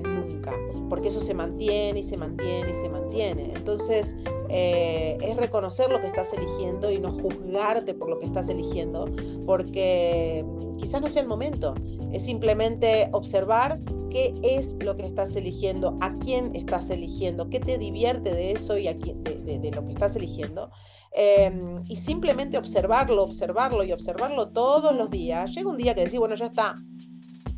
porque 0.88 1.08
eso 1.08 1.20
se 1.20 1.34
mantiene 1.34 2.00
y 2.00 2.04
se 2.04 2.16
mantiene 2.16 2.70
y 2.70 2.74
se 2.74 2.88
mantiene. 2.88 3.52
Entonces, 3.54 4.16
eh, 4.48 5.18
es 5.20 5.36
reconocer 5.36 5.90
lo 5.90 6.00
que 6.00 6.06
estás 6.06 6.32
eligiendo 6.32 6.90
y 6.90 6.98
no 6.98 7.12
juzgarte 7.12 7.94
por 7.94 8.08
lo 8.08 8.18
que 8.18 8.26
estás 8.26 8.48
eligiendo, 8.48 9.06
porque 9.46 10.44
quizás 10.78 11.00
no 11.00 11.08
sea 11.08 11.22
el 11.22 11.28
momento, 11.28 11.74
es 12.12 12.24
simplemente 12.24 13.08
observar 13.12 13.80
qué 14.10 14.34
es 14.42 14.76
lo 14.82 14.96
que 14.96 15.04
estás 15.04 15.36
eligiendo, 15.36 15.98
a 16.00 16.18
quién 16.18 16.54
estás 16.54 16.88
eligiendo, 16.90 17.50
qué 17.50 17.60
te 17.60 17.76
divierte 17.76 18.32
de 18.32 18.52
eso 18.52 18.78
y 18.78 18.84
de, 18.84 19.70
lo 19.74 19.84
que 19.84 19.92
estás 19.92 20.16
eligiendo. 20.16 20.70
Em, 21.12 21.82
y 21.86 21.96
simplemente 21.96 22.58
observarlo, 22.58 23.22
observarlo 23.22 23.82
y 23.82 23.92
observarlo 23.92 24.50
todos 24.50 24.94
los 24.94 25.10
días. 25.10 25.54
Llega 25.54 25.68
un 25.68 25.76
día 25.76 25.94
que 25.94 26.04
decís, 26.04 26.18
bueno, 26.18 26.34
ya 26.34 26.46
está, 26.46 26.76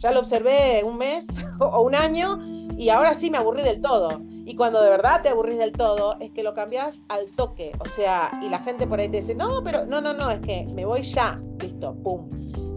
ya 0.00 0.10
lo 0.10 0.20
observé 0.20 0.82
un 0.84 0.98
mes 0.98 1.26
o 1.60 1.82
un 1.82 1.94
año 1.94 2.38
y 2.76 2.88
ahora 2.88 3.14
sí 3.14 3.30
me 3.30 3.38
aburrí 3.38 3.62
del 3.62 3.80
todo. 3.80 4.22
Y 4.46 4.56
cuando 4.56 4.82
de 4.82 4.90
verdad 4.90 5.22
te 5.22 5.28
aburrís 5.28 5.58
del 5.58 5.72
todo, 5.72 6.16
es 6.18 6.30
que 6.30 6.42
lo 6.42 6.54
cambias 6.54 7.02
al 7.08 7.26
toque. 7.36 7.72
O 7.78 7.84
sea, 7.86 8.30
y 8.42 8.48
la 8.48 8.58
gente 8.60 8.86
por 8.86 8.98
ahí 8.98 9.08
te 9.08 9.18
dice, 9.18 9.34
no, 9.34 9.62
pero 9.62 9.84
no, 9.84 10.00
no, 10.00 10.14
no, 10.14 10.30
es 10.30 10.40
que 10.40 10.66
me 10.74 10.84
voy 10.86 11.02
ya. 11.02 11.40
Listo, 11.60 11.94
pum. 12.02 12.28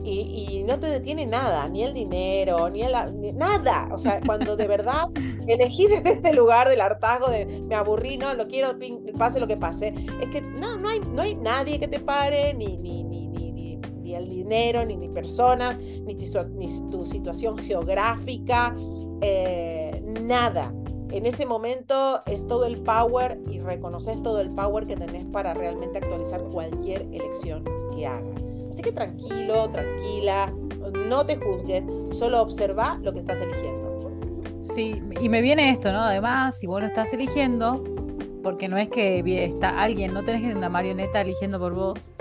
Y, 0.05 0.63
no 0.67 0.79
te 0.79 0.87
detiene 0.87 1.25
nada, 1.25 1.67
ni 1.69 1.83
el 1.83 1.93
dinero, 1.93 2.69
ni, 2.69 2.83
el, 2.83 2.93
nada. 3.35 3.87
O 3.91 3.97
sea, 3.97 4.19
cuando 4.25 4.55
de 4.55 4.67
verdad 4.67 5.09
elegís 5.47 5.89
desde 5.89 6.13
este 6.13 6.33
lugar 6.33 6.67
del 6.67 6.81
hartazgo 6.81 7.29
de 7.29 7.45
me 7.45 7.75
aburrí, 7.75 8.17
no, 8.17 8.33
lo 8.33 8.47
quiero, 8.47 8.77
pase 9.17 9.39
lo 9.39 9.47
que 9.47 9.57
pase, 9.57 9.93
es 10.21 10.27
que 10.27 10.41
no, 10.41 10.77
no, 10.77 10.89
hay, 10.89 10.99
no 10.99 11.21
hay 11.21 11.35
nadie 11.35 11.79
que 11.79 11.87
te 11.87 11.99
pare, 11.99 12.53
ni, 12.53 12.77
ni, 12.77 13.03
ni, 13.03 13.27
ni, 13.27 13.51
ni, 13.51 14.15
el 14.15 14.29
dinero, 14.29 14.85
ni, 14.85 14.97
ni 14.97 15.09
personas, 15.09 15.79
ni 16.05 16.15
tu, 16.89 17.05
situación 17.05 17.57
geográfica, 17.57 18.75
eh, 19.21 20.03
nada 20.21 20.73
en 21.13 21.27
ese 21.27 21.45
momento 21.45 22.23
es 22.25 22.45
todo 22.47 22.65
el 22.65 22.81
power 22.81 23.39
y 23.47 23.59
reconoces 23.59 24.21
todo 24.23 24.39
el 24.41 24.49
power 24.49 24.87
que 24.87 24.95
tenés 24.95 25.25
para 25.25 25.53
realmente 25.53 25.99
actualizar 25.99 26.41
cualquier 26.45 27.03
elección 27.11 27.63
que 27.95 28.07
hagas. 28.07 28.43
Así 28.67 28.81
que 28.81 28.91
tranquilo, 28.91 29.69
tranquila, 29.69 30.51
no 31.07 31.23
te 31.23 31.35
juzgues, 31.35 31.83
solo 32.09 32.41
observa 32.41 32.97
lo 33.03 33.13
que 33.13 33.19
estás 33.19 33.41
eligiendo. 33.41 34.11
Sí, 34.63 35.03
y 35.21 35.29
me 35.29 35.41
viene 35.41 35.69
esto, 35.69 35.91
¿no? 35.91 35.99
Además, 35.99 36.57
si 36.57 36.65
vos 36.65 36.81
lo 36.81 36.87
estás 36.87 37.13
eligiendo, 37.13 37.83
porque 38.41 38.67
no 38.67 38.77
es 38.77 38.89
que 38.89 39.19
está 39.45 39.81
alguien, 39.83 40.15
no 40.15 40.23
tenés 40.23 40.55
una 40.55 40.69
marioneta 40.69 41.21
eligiendo 41.21 41.59
por 41.59 41.75
vos, 41.75 42.11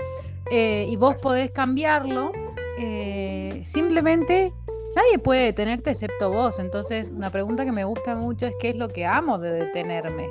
eh, 0.51 0.85
y 0.87 0.95
vos 0.97 1.15
podés 1.15 1.49
cambiarlo, 1.49 2.31
eh, 2.79 3.61
simplemente 3.65 4.53
Nadie 4.95 5.17
puede 5.17 5.45
detenerte 5.45 5.91
excepto 5.91 6.31
vos. 6.31 6.59
Entonces, 6.59 7.11
una 7.11 7.31
pregunta 7.31 7.65
que 7.65 7.71
me 7.71 7.83
gusta 7.83 8.15
mucho 8.15 8.45
es 8.45 8.53
qué 8.59 8.69
es 8.69 8.75
lo 8.75 8.89
que 8.89 9.05
amo 9.05 9.39
de 9.39 9.51
detenerme. 9.51 10.29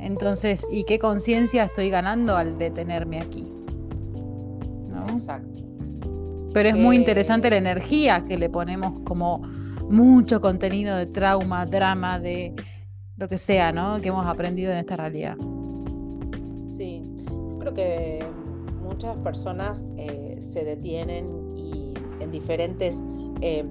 Entonces, 0.00 0.66
¿y 0.70 0.84
qué 0.84 0.98
conciencia 0.98 1.64
estoy 1.64 1.90
ganando 1.90 2.36
al 2.36 2.58
detenerme 2.58 3.20
aquí? 3.20 3.52
Exacto. 5.08 5.62
Pero 6.52 6.70
es 6.70 6.76
muy 6.76 6.96
interesante 6.96 7.50
la 7.50 7.56
energía 7.56 8.24
que 8.26 8.38
le 8.38 8.48
ponemos 8.48 9.00
como 9.00 9.38
mucho 9.88 10.40
contenido 10.40 10.96
de 10.96 11.06
trauma, 11.06 11.64
drama, 11.66 12.18
de 12.18 12.54
lo 13.16 13.28
que 13.28 13.38
sea, 13.38 13.72
¿no? 13.72 14.00
Que 14.00 14.08
hemos 14.08 14.26
aprendido 14.26 14.72
en 14.72 14.78
esta 14.78 14.96
realidad. 14.96 15.36
Sí, 16.68 17.04
creo 17.60 17.74
que 17.74 18.24
muchas 18.98 19.16
personas 19.18 19.86
eh, 19.96 20.38
se 20.40 20.64
detienen 20.64 21.56
y 21.56 21.94
en 22.18 22.32
diferentes, 22.32 23.00
eh, 23.40 23.64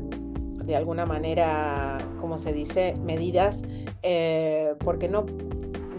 de 0.64 0.74
alguna 0.74 1.06
manera, 1.06 1.98
como 2.18 2.38
se 2.38 2.54
dice, 2.54 2.96
medidas, 3.04 3.66
eh, 4.04 4.76
porque 4.86 5.10
no, 5.10 5.26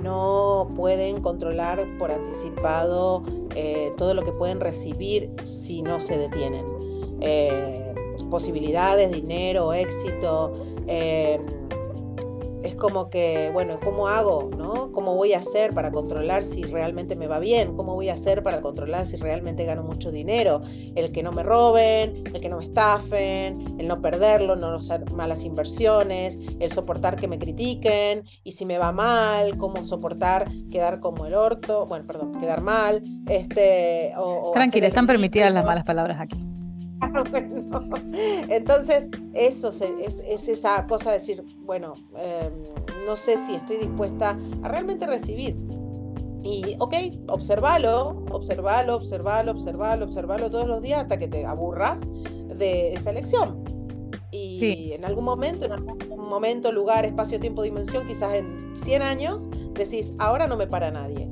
no 0.03 0.71
pueden 0.75 1.21
controlar 1.21 1.85
por 1.99 2.11
anticipado 2.11 3.23
todo 3.99 4.15
lo 4.15 4.23
que 4.23 4.33
pueden 4.33 4.61
recibir 4.61 5.35
si 5.43 5.83
no 5.83 6.01
se 6.01 6.17
detienen. 6.17 6.65
posibilidades, 8.31 9.11
dinero, 9.13 9.75
éxito 9.75 10.55
es 12.63 12.75
como 12.75 13.11
que, 13.11 13.51
bueno, 13.53 13.79
¿cómo 13.83 14.09
hago? 14.09 14.51
¿no? 14.57 14.93
¿Cómo 14.93 15.15
voy 15.15 15.33
a 15.33 15.39
hacer 15.39 15.73
para 15.73 15.91
controlar 15.91 16.45
si 16.45 16.63
realmente 16.63 17.17
me 17.17 17.27
va 17.27 17.39
bien? 17.39 17.77
¿Cómo 17.77 17.95
voy 17.95 18.09
a 18.09 18.15
hacer 18.15 18.43
para 18.43 18.61
controlar 18.61 19.07
si 19.07 19.17
realmente 19.17 19.65
gano 19.65 19.83
mucho 19.83 20.11
dinero? 20.11 20.63
El 20.95 21.13
que 21.13 21.23
no 21.23 21.33
me 21.33 21.43
roben, 21.43 22.25
el 22.33 22.41
que 22.41 22.49
no 22.49 22.59
me 22.59 22.65
estafen, 22.65 23.77
el 23.79 23.87
no 23.87 24.01
perderlo, 24.01 24.57
no 24.57 24.75
hacer 24.75 25.11
malas 25.13 25.45
inversiones, 25.45 26.39
el 26.59 26.71
soportar 26.73 27.17
que 27.17 27.29
me 27.29 27.39
critiquen 27.39 28.25
y 28.43 28.53
si 28.53 28.65
me 28.65 28.79
va 28.79 28.93
mal, 28.93 29.57
cómo 29.57 29.85
soportar 29.85 30.51
quedar 30.71 31.01
como 31.01 31.27
el 31.27 31.35
orto, 31.35 31.87
bueno, 31.87 32.07
perdón, 32.07 32.41
quedar 32.41 32.61
mal. 32.61 33.03
Este, 33.29 34.13
Tranquila, 34.53 34.89
están 34.89 35.07
permitidas 35.07 35.53
las 35.53 35.65
malas 35.65 35.85
palabras 35.85 36.21
aquí. 36.21 36.48
Entonces, 38.49 39.09
eso 39.35 39.69
es, 39.69 40.23
esa 40.49 40.87
cosa 40.87 41.11
de 41.11 41.19
decir, 41.19 41.45
bueno, 41.61 41.95
em, 42.17 42.53
no 43.07 43.17
sé 43.17 43.37
si 43.39 43.55
estoy 43.55 43.77
dispuesta 43.77 44.39
a 44.63 44.69
realmente 44.69 45.07
recibir. 45.07 45.57
Y, 46.43 46.77
ok, 46.79 46.95
observalo, 47.29 48.25
observalo, 48.31 48.97
observalo, 48.97 49.53
observalo, 49.53 50.05
observalo 50.05 50.51
todos 50.51 50.67
los 50.67 50.83
días 50.83 51.03
hasta 51.03 51.19
que 51.19 51.29
te 51.29 51.45
aburras 51.45 52.09
de 52.57 52.95
esa 52.95 53.11
elección. 53.11 53.65
Y 54.31 54.93
en 54.93 55.05
algún 55.05 55.25
momento, 55.25 55.65
en 55.65 55.73
algún 55.73 56.29
momento, 56.29 56.71
lugar, 56.71 57.05
espacio, 57.05 57.41
tiempo, 57.41 57.63
dimensión, 57.63 58.07
quizás 58.07 58.37
en 58.37 58.73
100 58.75 59.03
años, 59.03 59.49
decís, 59.75 60.15
ahora 60.19 60.47
no 60.47 60.57
me 60.57 60.67
para 60.67 60.91
nadie. 60.91 61.31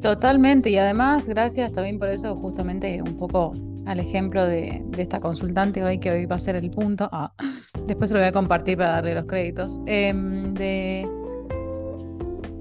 Totalmente, 0.00 0.70
y 0.70 0.76
además, 0.76 1.26
gracias 1.26 1.72
también 1.72 1.98
por 1.98 2.08
eso, 2.08 2.36
justamente 2.36 3.00
un 3.02 3.16
poco 3.16 3.54
al 3.86 4.00
ejemplo 4.00 4.44
de, 4.44 4.84
esta 4.98 5.20
consultante 5.20 5.82
hoy, 5.82 5.98
que 5.98 6.10
hoy 6.10 6.26
va 6.26 6.36
a 6.36 6.40
ser 6.40 6.56
el 6.56 6.70
punto. 6.70 7.08
Ah, 7.12 7.32
después 7.86 8.10
se 8.10 8.14
lo 8.14 8.20
voy 8.20 8.28
a 8.28 8.32
compartir 8.32 8.76
para 8.76 8.90
darle 8.90 9.14
los 9.14 9.24
créditos. 9.24 9.80
Em, 9.86 10.54
de 10.54 11.08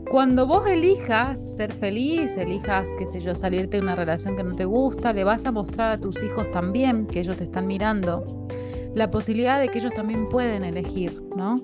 cuando 0.10 0.46
vos 0.46 0.66
elijas 0.68 1.58
ser 1.58 1.74
feliz, 1.74 2.38
elijas, 2.38 2.90
qué 2.98 3.08
sé 3.08 3.20
yo, 3.20 3.36
salirte 3.36 3.78
de 3.78 3.84
una 3.84 3.96
relación 3.96 4.38
que 4.38 4.44
no 4.44 4.56
te 4.56 4.64
gusta, 4.64 5.12
le 5.12 5.24
vas 5.24 5.46
a 5.46 5.52
mostrar 5.52 5.92
a 5.92 5.98
tus 5.98 6.24
hijos 6.24 6.50
también 6.52 7.08
que 7.08 7.20
ellos 7.20 7.36
te 7.36 7.46
están 7.46 7.68
mirando 7.68 8.48
la 8.96 9.12
posibilidad 9.12 9.60
de 9.60 9.68
que 9.68 9.80
ellos 9.80 9.94
también 9.94 10.30
pueden 10.30 10.64
elegir, 10.64 11.22
¿no? 11.36 11.58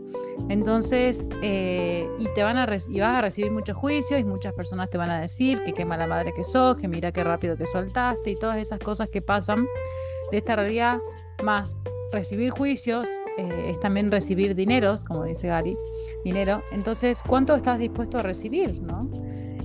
Entonces, 0.49 1.29
eh, 1.41 2.07
y 2.19 2.27
te 2.35 2.43
van 2.43 2.57
a 2.57 2.67
y 2.89 2.99
vas 2.99 3.17
a 3.17 3.21
recibir 3.21 3.51
muchos 3.51 3.75
juicios 3.75 4.19
y 4.19 4.25
muchas 4.25 4.53
personas 4.53 4.89
te 4.89 4.97
van 4.97 5.09
a 5.09 5.19
decir 5.19 5.63
que 5.63 5.71
qué 5.71 5.85
mala 5.85 6.07
madre 6.07 6.33
que 6.33 6.43
sos, 6.43 6.75
que 6.75 6.89
mira 6.89 7.13
qué 7.13 7.23
rápido 7.23 7.55
te 7.55 7.65
soltaste 7.65 8.31
y 8.31 8.35
todas 8.35 8.57
esas 8.57 8.79
cosas 8.79 9.07
que 9.09 9.21
pasan 9.21 9.65
de 10.29 10.37
esta 10.37 10.57
realidad, 10.57 10.99
más 11.41 11.77
recibir 12.11 12.51
juicios 12.51 13.07
eh, 13.37 13.71
es 13.71 13.79
también 13.79 14.11
recibir 14.11 14.53
dineros, 14.53 15.05
como 15.05 15.23
dice 15.23 15.47
Gary, 15.47 15.77
dinero. 16.25 16.61
Entonces, 16.73 17.21
¿cuánto 17.25 17.55
estás 17.55 17.79
dispuesto 17.79 18.19
a 18.19 18.23
recibir, 18.23 18.81
no? 18.81 19.09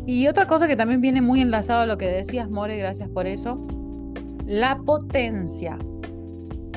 Y 0.06 0.28
otra 0.28 0.46
cosa 0.46 0.68
que 0.68 0.76
también 0.76 1.00
viene 1.00 1.20
muy 1.20 1.40
enlazado 1.40 1.80
a 1.80 1.86
lo 1.86 1.98
que 1.98 2.06
decías, 2.06 2.48
More, 2.48 2.76
gracias 2.76 3.08
por 3.08 3.26
eso, 3.26 3.66
la 4.46 4.78
potencia. 4.78 5.76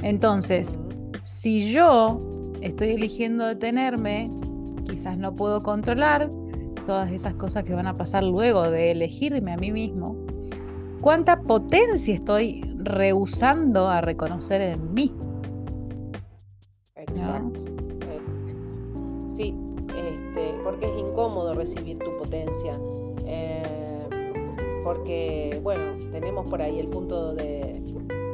Entonces, 0.01 0.79
si 1.21 1.71
yo 1.71 2.21
estoy 2.61 2.89
eligiendo 2.89 3.45
detenerme, 3.45 4.31
quizás 4.85 5.17
no 5.17 5.35
puedo 5.35 5.63
controlar 5.63 6.29
todas 6.85 7.11
esas 7.11 7.35
cosas 7.35 7.63
que 7.63 7.73
van 7.73 7.87
a 7.87 7.93
pasar 7.93 8.23
luego 8.23 8.69
de 8.69 8.91
elegirme 8.91 9.53
a 9.53 9.57
mí 9.57 9.71
mismo. 9.71 10.15
¿Cuánta 11.01 11.41
potencia 11.41 12.13
estoy 12.13 12.61
rehusando 12.77 13.87
a 13.87 14.01
reconocer 14.01 14.61
en 14.61 14.93
mí? 14.93 15.13
Exacto. 16.95 17.61
Sí, 19.29 19.55
este, 19.87 20.55
porque 20.63 20.87
es 20.87 20.99
incómodo 20.99 21.53
recibir 21.53 21.99
tu 21.99 22.17
potencia. 22.17 22.77
Eh, 23.25 23.63
porque, 24.83 25.59
bueno, 25.63 25.97
tenemos 26.11 26.47
por 26.47 26.61
ahí 26.61 26.79
el 26.79 26.87
punto 26.87 27.33
de, 27.33 27.81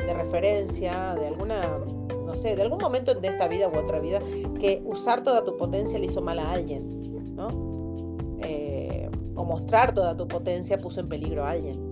de 0.05 0.13
referencia, 0.13 1.15
de 1.15 1.27
alguna, 1.27 1.79
no 2.25 2.35
sé, 2.35 2.55
de 2.55 2.61
algún 2.61 2.79
momento 2.79 3.13
de 3.13 3.27
esta 3.27 3.47
vida 3.47 3.67
u 3.67 3.77
otra 3.77 3.99
vida, 3.99 4.19
que 4.59 4.81
usar 4.85 5.23
toda 5.23 5.43
tu 5.43 5.57
potencia 5.57 5.99
le 5.99 6.05
hizo 6.05 6.21
mal 6.21 6.39
a 6.39 6.51
alguien, 6.51 7.35
¿no? 7.35 7.49
Eh, 8.41 9.09
o 9.35 9.43
mostrar 9.43 9.93
toda 9.93 10.15
tu 10.15 10.27
potencia 10.27 10.77
puso 10.77 10.99
en 10.99 11.09
peligro 11.09 11.45
a 11.45 11.51
alguien. 11.51 11.91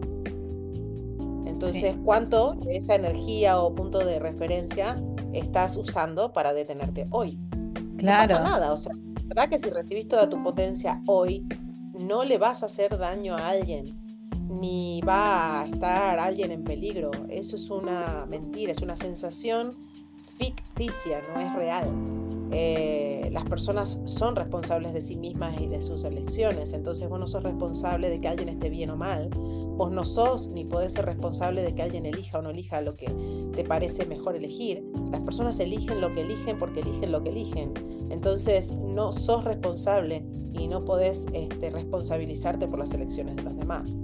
Entonces, 1.46 1.98
¿cuánto 2.03 2.55
de 2.55 2.77
esa 2.77 2.96
energía 2.96 3.60
o 3.62 3.74
punto 3.74 4.00
de 4.00 4.20
referencia 4.20 4.96
estás 5.32 5.77
usando 5.77 6.34
para 6.34 6.51
detenerte 6.53 7.08
hoy? 7.10 7.39
Claro. 7.98 8.24
No 8.24 8.27
pasa 8.27 8.43
nada, 8.43 8.74
o 8.74 8.77
sea, 8.77 8.93
¿verdad 9.25 9.48
que 9.48 9.58
si 9.58 9.70
recibís 9.70 10.08
toda 10.08 10.29
tu 10.29 10.43
potencia 10.43 11.01
hoy, 11.08 11.48
no 11.93 12.25
le 12.25 12.38
vas 12.38 12.63
a 12.63 12.65
hacer 12.65 12.98
daño 12.98 13.36
a 13.38 13.50
alguien? 13.50 14.03
Ni 14.60 15.02
va 15.02 15.62
a 15.62 15.66
estar 15.66 16.20
alguien 16.20 16.52
en 16.52 16.64
peligro. 16.64 17.12
Eso 17.30 17.56
es 17.56 17.70
una 17.70 18.26
mentira, 18.28 18.72
es 18.72 18.82
una 18.82 18.96
sensación 18.96 19.76
ficticia, 20.38 21.22
no 21.34 21.42
es 21.42 21.54
real. 21.56 21.90
Eh, 22.56 23.30
las 23.32 23.46
personas 23.46 24.00
son 24.06 24.36
responsables 24.36 24.94
de 24.94 25.02
sí 25.02 25.16
mismas 25.16 25.60
y 25.60 25.66
de 25.66 25.82
sus 25.82 26.04
elecciones, 26.04 26.74
entonces 26.74 27.10
vos 27.10 27.20
no 27.20 27.26
sos 27.26 27.42
responsable 27.42 28.12
de 28.12 28.22
que 28.22 28.28
alguien 28.28 28.48
esté 28.48 28.70
bien 28.70 28.92
o 28.92 28.96
mal, 28.96 29.30
vos 29.30 29.92
no 29.92 30.06
sos 30.06 30.50
ni 30.50 30.64
podés 30.64 30.94
ser 30.94 31.06
responsable 31.06 31.64
de 31.64 31.74
que 31.74 31.82
alguien 31.82 32.06
elija 32.06 32.38
o 32.38 32.42
no 32.44 32.52
elija 32.52 32.82
lo 32.82 32.96
que 32.96 33.08
te 33.56 33.64
parece 33.64 34.06
mejor 34.06 34.36
elegir. 34.36 34.86
Las 35.12 35.22
personas 35.22 35.60
eligen 35.60 36.00
lo 36.00 36.14
que 36.14 36.22
eligen 36.22 36.60
porque 36.60 36.82
eligen 36.82 37.12
lo 37.12 37.24
que 37.24 37.30
eligen, 37.32 37.74
entonces 38.12 38.72
no 38.78 39.12
sos 39.12 39.44
responsable 39.46 40.24
y 40.54 40.68
no 40.68 40.86
podés 40.86 41.26
este, 41.34 41.72
responsabilizarte 41.72 42.68
por 42.68 42.78
las 42.78 42.94
elecciones 42.94 43.36
de 43.38 43.44
los 43.44 43.58
demás. 43.58 43.98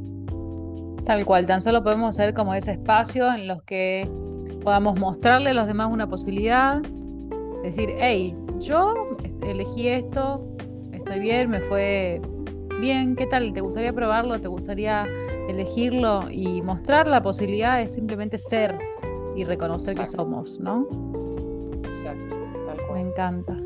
Tal 1.06 1.26
cual, 1.26 1.46
tan 1.46 1.62
solo 1.62 1.84
podemos 1.84 2.16
ser 2.16 2.34
como 2.34 2.54
ese 2.54 2.74
espacio 2.74 3.34
en 3.34 3.48
los 3.48 3.64
que 3.64 4.10
podamos 4.64 5.00
mostrarle 5.00 5.52
a 5.52 5.54
los 5.54 5.68
demás 5.68 5.90
una 5.92 6.08
posibilidad, 6.08 6.82
decir, 7.64 7.90
hey, 7.98 8.36
yo 8.60 9.18
elegí 9.42 9.88
esto, 9.88 10.46
estoy 10.92 11.20
bien, 11.20 11.50
me 11.50 11.62
fue 11.62 12.22
bien, 12.80 13.16
¿qué 13.16 13.26
tal? 13.26 13.52
¿Te 13.54 13.62
gustaría 13.62 13.94
probarlo? 13.94 14.40
¿Te 14.40 14.48
gustaría 14.48 15.08
elegirlo? 15.48 16.30
Y 16.30 16.62
mostrar 16.62 17.08
la 17.08 17.22
posibilidad 17.22 17.78
de 17.78 17.88
simplemente 17.88 18.38
ser 18.38 18.78
y 19.36 19.44
reconocer 19.44 19.96
que 19.96 20.06
somos, 20.06 20.60
¿no? 20.60 20.88
Exacto, 21.84 22.36
tal 22.68 22.78
cual. 22.86 22.94
Me 22.94 23.10
encanta. 23.10 23.58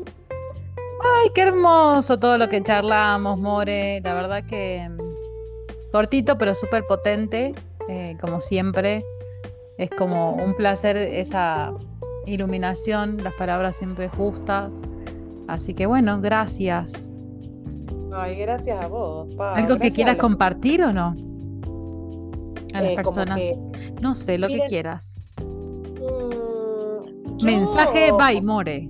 Ay, 1.06 1.30
qué 1.34 1.42
hermoso 1.42 2.18
todo 2.18 2.38
lo 2.38 2.48
que 2.48 2.62
charlamos, 2.62 3.40
More. 3.40 4.00
La 4.02 4.14
verdad 4.14 4.44
que 4.44 4.90
Cortito, 5.94 6.36
pero 6.38 6.56
súper 6.56 6.84
potente, 6.88 7.54
eh, 7.88 8.16
como 8.20 8.40
siempre. 8.40 9.04
Es 9.78 9.90
como 9.90 10.32
un 10.32 10.54
placer 10.54 10.96
esa 10.96 11.72
iluminación, 12.26 13.22
las 13.22 13.32
palabras 13.34 13.76
siempre 13.76 14.08
justas. 14.08 14.80
Así 15.46 15.72
que 15.72 15.86
bueno, 15.86 16.20
gracias. 16.20 17.08
Ay, 18.12 18.34
gracias 18.34 18.84
a 18.84 18.88
vos. 18.88 19.28
¿Algo 19.38 19.76
que 19.76 19.92
quieras 19.92 20.16
compartir 20.16 20.82
o 20.82 20.92
no? 20.92 21.14
A 22.74 22.82
las 22.82 22.90
eh, 22.90 22.96
personas. 22.96 23.40
No 24.02 24.16
sé, 24.16 24.36
lo 24.36 24.48
que 24.48 24.62
quieras. 24.66 25.20
Mm, 25.40 27.44
Mensaje 27.44 28.10
by 28.10 28.42
More. 28.42 28.88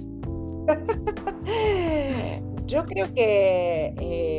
yo 2.67 2.87
creo 2.87 3.13
que 3.13 3.95
eh, 4.01 4.34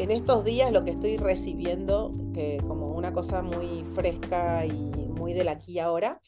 en 0.00 0.10
estos 0.10 0.44
días 0.44 0.72
lo 0.72 0.84
que 0.84 0.92
estoy 0.92 1.18
recibiendo, 1.18 2.12
que 2.32 2.62
como 2.66 2.92
una 2.92 3.12
cosa 3.12 3.42
muy 3.42 3.84
fresca 3.94 4.64
y 4.64 4.72
muy 4.72 5.34
del 5.34 5.48
aquí 5.48 5.78
ahora, 5.78 6.20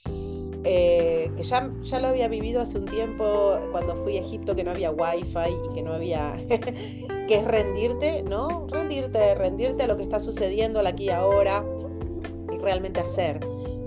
eh, 0.64 1.31
que 1.37 1.43
ya, 1.43 1.73
ya 1.83 1.99
lo 1.99 2.09
había 2.09 2.29
vivido 2.29 2.61
hace 2.61 2.79
un 2.79 2.85
tiempo 2.85 3.59
cuando 3.73 3.97
fui 3.97 4.19
a 4.19 4.21
Egipto, 4.21 4.55
que 4.55 4.62
no 4.62 4.73
había 4.73 4.91
wifi 4.91 5.50
y 5.71 5.75
que 5.75 5.83
no 5.83 5.95
había, 5.95 6.37
que 6.49 7.35
es 7.35 7.45
rendirte, 7.45 8.23
¿no? 8.23 8.67
Rendirte, 8.69 9.35
rendirte 9.35 9.85
a 9.85 9.87
lo 9.87 9.97
que 9.97 10.02
está 10.02 10.21
sucediendo 10.21 10.79
al 10.79 10.87
aquí 10.87 11.09
ahora 11.09 11.64
y 12.52 12.59
realmente 12.59 13.00
hacer. 13.00 13.41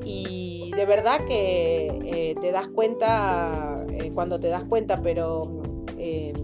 Y 0.03 0.71
de 0.75 0.85
verdad 0.85 1.21
que 1.27 1.87
eh, 2.05 2.35
te 2.41 2.51
das 2.51 2.67
cuenta 2.69 3.85
eh, 3.89 4.11
cuando 4.13 4.39
te 4.39 4.49
das 4.49 4.65
cuenta, 4.65 5.01
pero 5.01 5.61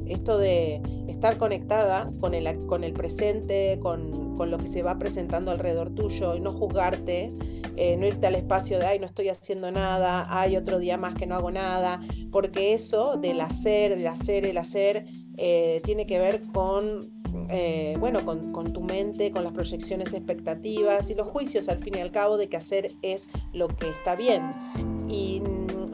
esto 0.08 0.40
de 0.40 0.82
estar 1.22 1.38
conectada 1.38 2.12
con 2.20 2.34
el, 2.34 2.66
con 2.66 2.84
el 2.84 2.94
presente, 2.94 3.78
con, 3.80 4.36
con, 4.36 4.50
lo 4.50 4.58
que 4.58 4.66
se 4.66 4.82
va 4.82 4.98
presentando 4.98 5.52
alrededor 5.52 5.94
tuyo 5.94 6.36
y 6.36 6.40
no 6.40 6.52
juzgarte, 6.52 7.32
no 7.98 8.08
irte 8.08 8.26
al 8.26 8.34
espacio 8.34 8.80
de, 8.80 8.88
ay, 8.88 9.00
no 9.00 9.06
estoy 9.06 9.30
haciendo 9.30 9.72
nada, 9.72 10.26
hay 10.30 10.58
otro 10.58 10.80
día 10.80 10.98
más 10.98 11.14
que 11.14 11.28
no 11.28 11.36
hago 11.36 11.52
nada, 11.52 12.02
porque 12.32 12.74
eso 12.74 13.18
del 13.18 13.40
hacer, 13.40 13.92
el 13.92 14.08
hacer, 14.08 14.46
el 14.46 14.58
hacer, 14.58 15.06
tiene 15.84 16.08
que 16.08 16.18
ver 16.18 16.42
con 16.52 17.22
eh, 17.50 17.98
bueno, 18.00 18.26
con, 18.26 18.74
tu 18.74 18.82
mente, 18.82 19.32
con 19.32 19.44
las 19.44 19.54
proyecciones 19.54 20.14
expectativas 20.14 21.10
y 21.10 21.16
los 21.16 21.28
juicios 21.28 21.70
al 21.70 21.80
fin 21.80 21.98
y 21.98 22.02
al 22.02 22.12
cabo 22.12 22.38
de 22.38 22.50
que 22.50 22.58
hacer 22.58 22.94
es 23.02 23.28
lo 23.54 23.68
que 23.68 23.90
está 23.90 24.16
bien. 24.16 24.54
Y 25.10 25.42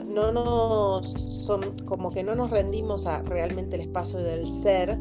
no 0.08 0.32
nos, 0.32 1.12
son, 1.12 1.76
como 1.86 2.12
que 2.12 2.24
no 2.24 2.36
nos 2.36 2.50
rendimos 2.50 3.06
a 3.06 3.22
realmente 3.22 3.76
el 3.76 3.82
espacio 3.84 4.20
del 4.20 4.48
ser, 4.48 4.98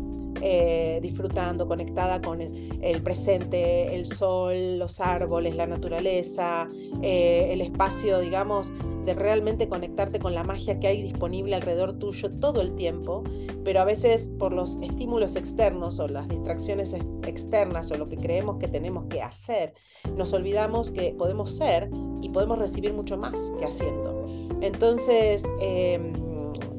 eh, 0.49 1.01
disfrutando, 1.03 1.67
conectada 1.67 2.23
con 2.23 2.41
el, 2.41 3.03
presente, 3.03 3.97
el 3.97 4.07
sol, 4.07 4.79
los 4.79 5.01
árboles, 5.01 5.57
la 5.57 5.67
naturaleza, 5.67 6.69
eh, 7.03 7.49
el 7.51 7.61
espacio, 7.61 8.21
digamos, 8.21 8.73
de 9.05 9.15
realmente 9.15 9.69
conectarte 9.69 10.21
con 10.21 10.37
la 10.37 10.45
magia 10.45 10.79
que 10.79 10.87
hay 10.87 11.03
disponible 11.03 11.57
alrededor 11.57 11.99
tuyo 11.99 12.31
todo 12.39 12.61
el 12.61 12.77
tiempo, 12.77 13.25
pero 13.65 13.81
a 13.81 13.85
veces 13.85 14.31
por 14.39 14.53
los 14.53 14.79
estímulos 14.83 15.35
externos 15.35 15.99
o 15.99 16.07
las 16.07 16.29
distracciones 16.29 16.95
externas 17.27 17.91
o 17.91 17.97
lo 17.97 18.09
que 18.09 18.17
creemos 18.17 18.59
que 18.59 18.69
tenemos 18.69 19.07
que 19.07 19.23
hacer, 19.23 19.75
nos 20.17 20.33
olvidamos 20.33 20.93
que 20.93 21.13
podemos 21.19 21.57
ser 21.57 21.91
y 22.23 22.29
podemos 22.29 22.61
recibir 22.61 22.95
mucho 22.95 23.19
más 23.19 23.53
que 23.59 23.65
haciendo. 23.65 24.27
Entonces, 24.61 25.43
em, 25.61 26.13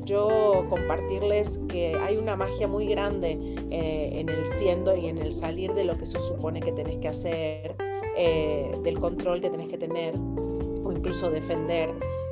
yo 0.08 0.66
compartirles 0.70 1.60
que 1.68 1.96
hay 1.96 2.16
una 2.18 2.36
magia 2.36 2.68
muy 2.68 2.88
grande 2.88 3.38
eh, 3.70 4.10
en 4.14 4.30
el 4.30 4.46
siendo 4.46 4.96
y 4.96 5.08
en 5.08 5.18
el 5.18 5.34
salir 5.34 5.74
de 5.74 5.84
lo 5.84 5.98
que 5.98 6.06
se 6.06 6.20
supone 6.22 6.62
que 6.62 6.72
tenés 6.72 6.98
que 6.98 7.10
hacer, 7.10 7.76
eh, 8.16 8.72
del 8.84 8.98
control 9.00 9.42
que 9.42 9.50
tenés 9.50 9.68
que 9.68 9.78
tener 9.78 10.16
o 10.16 10.92
incluso 10.92 11.30
defender. 11.30 11.90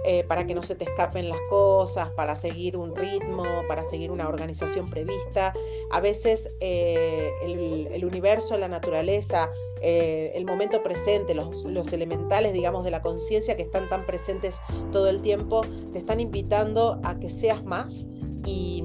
Eh, 0.07 0.23
para 0.27 0.45
que 0.45 0.53
no 0.53 0.61
se 0.61 0.75
te 0.75 0.85
escapen 0.85 1.29
las 1.29 1.41
cosas, 1.49 2.11
para 2.11 2.35
seguir 2.35 2.77
un 2.77 2.95
ritmo, 2.95 3.43
para 3.67 3.83
seguir 3.83 4.11
una 4.11 4.27
organización 4.27 4.87
prevista. 4.87 5.53
A 5.91 5.99
veces 5.99 6.51
el, 6.59 8.05
universo, 8.05 8.57
la 8.57 8.67
naturaleza, 8.67 9.49
el 9.81 10.45
momento 10.45 10.83
presente, 10.83 11.33
los, 11.33 11.93
elementales, 11.93 12.53
digamos, 12.53 12.83
de 12.83 12.91
la 12.91 13.01
conciencia 13.01 13.55
que 13.55 13.63
están 13.63 13.89
tan 13.89 14.05
presentes 14.05 14.59
todo 14.91 15.09
el 15.09 15.21
tiempo, 15.21 15.61
te 15.91 15.97
están 15.97 16.19
invitando 16.19 16.99
a 17.03 17.19
que 17.19 17.29
seas 17.29 17.63
más 17.63 18.05
y 18.45 18.83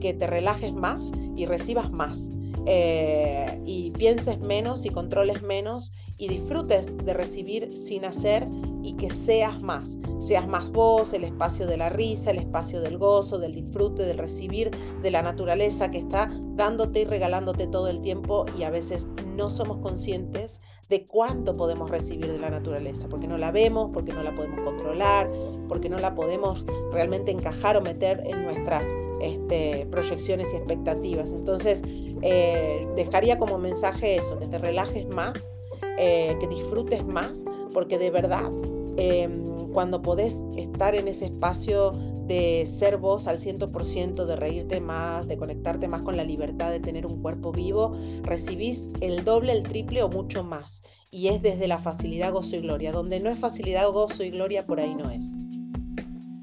que 0.00 0.14
te 0.14 0.26
relajes 0.26 0.72
más 0.72 1.12
y 1.36 1.46
recibas 1.46 1.90
más. 1.90 2.30
Eh, 2.66 3.60
y 3.64 3.90
pienses 3.92 4.38
menos 4.40 4.84
y 4.84 4.90
controles 4.90 5.42
menos 5.42 5.92
y 6.18 6.28
disfrutes 6.28 6.96
de 6.98 7.14
recibir 7.14 7.76
sin 7.76 8.04
hacer 8.04 8.46
y 8.82 8.94
que 8.96 9.10
seas 9.10 9.62
más, 9.62 9.98
seas 10.18 10.46
más 10.46 10.70
vos, 10.70 11.14
el 11.14 11.24
espacio 11.24 11.66
de 11.66 11.78
la 11.78 11.88
risa, 11.88 12.30
el 12.30 12.38
espacio 12.38 12.80
del 12.82 12.98
gozo, 12.98 13.38
del 13.38 13.54
disfrute, 13.54 14.04
del 14.04 14.18
recibir 14.18 14.70
de 15.02 15.10
la 15.10 15.22
naturaleza 15.22 15.90
que 15.90 15.98
está 15.98 16.30
dándote 16.54 17.00
y 17.00 17.04
regalándote 17.04 17.66
todo 17.66 17.88
el 17.88 18.02
tiempo 18.02 18.44
y 18.58 18.64
a 18.64 18.70
veces 18.70 19.08
no 19.34 19.48
somos 19.48 19.78
conscientes 19.78 20.60
de 20.90 21.06
cuánto 21.06 21.56
podemos 21.56 21.88
recibir 21.88 22.30
de 22.30 22.38
la 22.38 22.50
naturaleza, 22.50 23.08
porque 23.08 23.26
no 23.26 23.38
la 23.38 23.52
vemos, 23.52 23.90
porque 23.92 24.12
no 24.12 24.22
la 24.22 24.34
podemos 24.34 24.60
controlar, 24.60 25.30
porque 25.68 25.88
no 25.88 25.98
la 25.98 26.14
podemos 26.14 26.66
realmente 26.92 27.30
encajar 27.30 27.76
o 27.78 27.80
meter 27.80 28.22
en 28.26 28.42
nuestras 28.44 28.86
este, 29.20 29.86
proyecciones 29.90 30.52
y 30.52 30.56
expectativas. 30.56 31.32
Entonces, 31.32 31.82
eh, 32.22 32.86
dejaría 32.96 33.38
como 33.38 33.58
mensaje 33.58 34.16
eso, 34.16 34.38
que 34.38 34.46
te 34.46 34.58
relajes 34.58 35.08
más, 35.08 35.52
eh, 35.98 36.36
que 36.40 36.46
disfrutes 36.48 37.04
más, 37.04 37.44
porque 37.72 37.98
de 37.98 38.10
verdad, 38.10 38.50
em, 38.96 39.70
cuando 39.72 40.02
podés 40.02 40.44
estar 40.56 40.94
en 40.94 41.08
ese 41.08 41.26
espacio 41.26 41.92
de 42.30 42.64
ser 42.64 42.96
vos 42.98 43.26
al 43.26 43.38
100%, 43.38 44.24
de 44.24 44.36
reírte 44.36 44.80
más, 44.80 45.26
de 45.26 45.36
conectarte 45.36 45.88
más 45.88 46.02
con 46.02 46.16
la 46.16 46.22
libertad 46.22 46.70
de 46.70 46.78
tener 46.78 47.04
un 47.04 47.20
cuerpo 47.20 47.50
vivo, 47.50 47.96
recibís 48.22 48.88
el 49.00 49.24
doble, 49.24 49.52
el 49.52 49.64
triple 49.64 50.04
o 50.04 50.08
mucho 50.08 50.44
más. 50.44 50.84
Y 51.10 51.26
es 51.26 51.42
desde 51.42 51.66
la 51.66 51.78
facilidad, 51.78 52.32
gozo 52.32 52.54
y 52.54 52.60
gloria. 52.60 52.92
Donde 52.92 53.18
no 53.18 53.30
es 53.30 53.38
facilidad, 53.40 53.90
gozo 53.90 54.22
y 54.22 54.30
gloria, 54.30 54.64
por 54.64 54.78
ahí 54.78 54.94
no 54.94 55.10
es. 55.10 55.40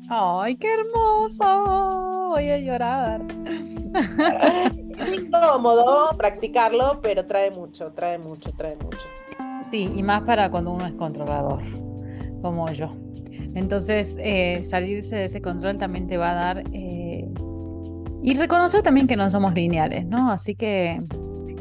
¡Ay, 0.10 0.58
qué 0.58 0.68
hermoso! 0.74 2.17
Voy 2.28 2.50
a 2.50 2.58
llorar. 2.58 3.26
Es 5.00 5.14
incómodo 5.14 6.10
practicarlo, 6.18 7.00
pero 7.02 7.26
trae 7.26 7.52
mucho, 7.52 7.94
trae 7.94 8.18
mucho, 8.18 8.52
trae 8.52 8.76
mucho. 8.76 9.08
Sí, 9.64 9.92
y 9.96 10.04
más 10.04 10.24
para 10.24 10.52
cuando 10.52 10.72
uno 10.72 10.86
es 10.86 10.94
controlador, 10.94 11.64
como 12.42 12.70
yo. 12.72 12.94
Entonces, 13.56 14.18
eh, 14.20 14.64
salirse 14.64 15.16
de 15.16 15.26
ese 15.26 15.42
control 15.42 15.78
también 15.78 16.08
te 16.08 16.18
va 16.18 16.32
a 16.32 16.36
dar... 16.36 16.64
Eh, 16.74 17.28
y 18.22 18.36
reconocer 18.36 18.84
también 18.84 19.08
que 19.08 19.16
no 19.16 19.32
somos 19.32 19.54
lineales, 19.54 20.06
¿no? 20.06 20.32
Así 20.32 20.54
que... 20.54 21.02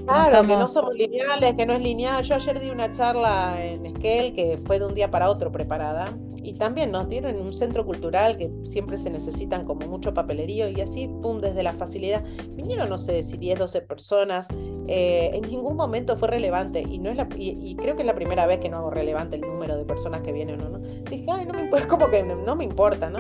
Claro, 0.05 0.47
que 0.47 0.57
no 0.57 0.69
somos 0.69 0.95
lineales, 0.95 1.55
que 1.57 1.67
no 1.67 1.75
es 1.75 1.81
lineal. 1.81 2.23
Yo 2.23 2.35
ayer 2.35 2.61
di 2.61 2.71
una 2.71 2.91
charla 2.93 3.55
en 3.59 3.87
Esquel 3.87 4.35
que 4.35 4.59
fue 4.65 4.79
de 4.79 4.87
un 4.87 4.95
día 4.95 5.11
para 5.11 5.31
otro 5.31 5.51
preparada 5.51 6.17
y 6.47 6.55
también 6.55 6.93
nos 6.93 7.09
dieron 7.09 7.35
un 7.41 7.53
centro 7.53 7.85
cultural 7.85 8.37
que 8.37 8.53
siempre 8.63 8.97
se 8.99 9.11
necesitan 9.11 9.65
como 9.65 9.89
mucho 9.89 10.15
papelerío 10.15 10.69
y 10.69 10.81
así, 10.81 11.09
pum, 11.09 11.41
desde 11.41 11.65
la 11.65 11.73
facilidad. 11.73 12.25
Vinieron, 12.51 12.89
no 12.89 12.99
sé 12.99 13.25
si 13.25 13.37
10, 13.37 13.59
12 13.59 13.81
personas, 13.81 14.47
eh, 14.87 15.31
en 15.33 15.43
ningún 15.43 15.77
momento 15.77 16.17
fue 16.17 16.29
relevante 16.29 16.85
y, 16.89 17.01
no 17.01 17.11
es 17.11 17.17
la, 17.17 17.29
y, 17.37 17.75
creo 17.75 17.97
que 17.97 18.03
es 18.03 18.07
la 18.07 18.15
primera 18.15 18.47
vez 18.47 18.61
que 18.61 18.69
no 18.69 18.77
hago 18.77 18.91
relevante 18.91 19.35
el 19.35 19.43
número 19.43 19.77
de 19.77 19.85
personas 19.85 20.21
que 20.21 20.33
vienen 20.33 20.63
o 20.63 20.69
no. 20.69 20.79
Dije, 20.79 21.27
ay, 21.29 21.47
no 21.47 21.53
me 21.53 21.63
importa, 21.63 21.89
como 21.89 22.09
que 22.11 22.23
no, 22.23 22.55
me 22.55 22.63
importa, 22.63 23.11
¿no? 23.11 23.19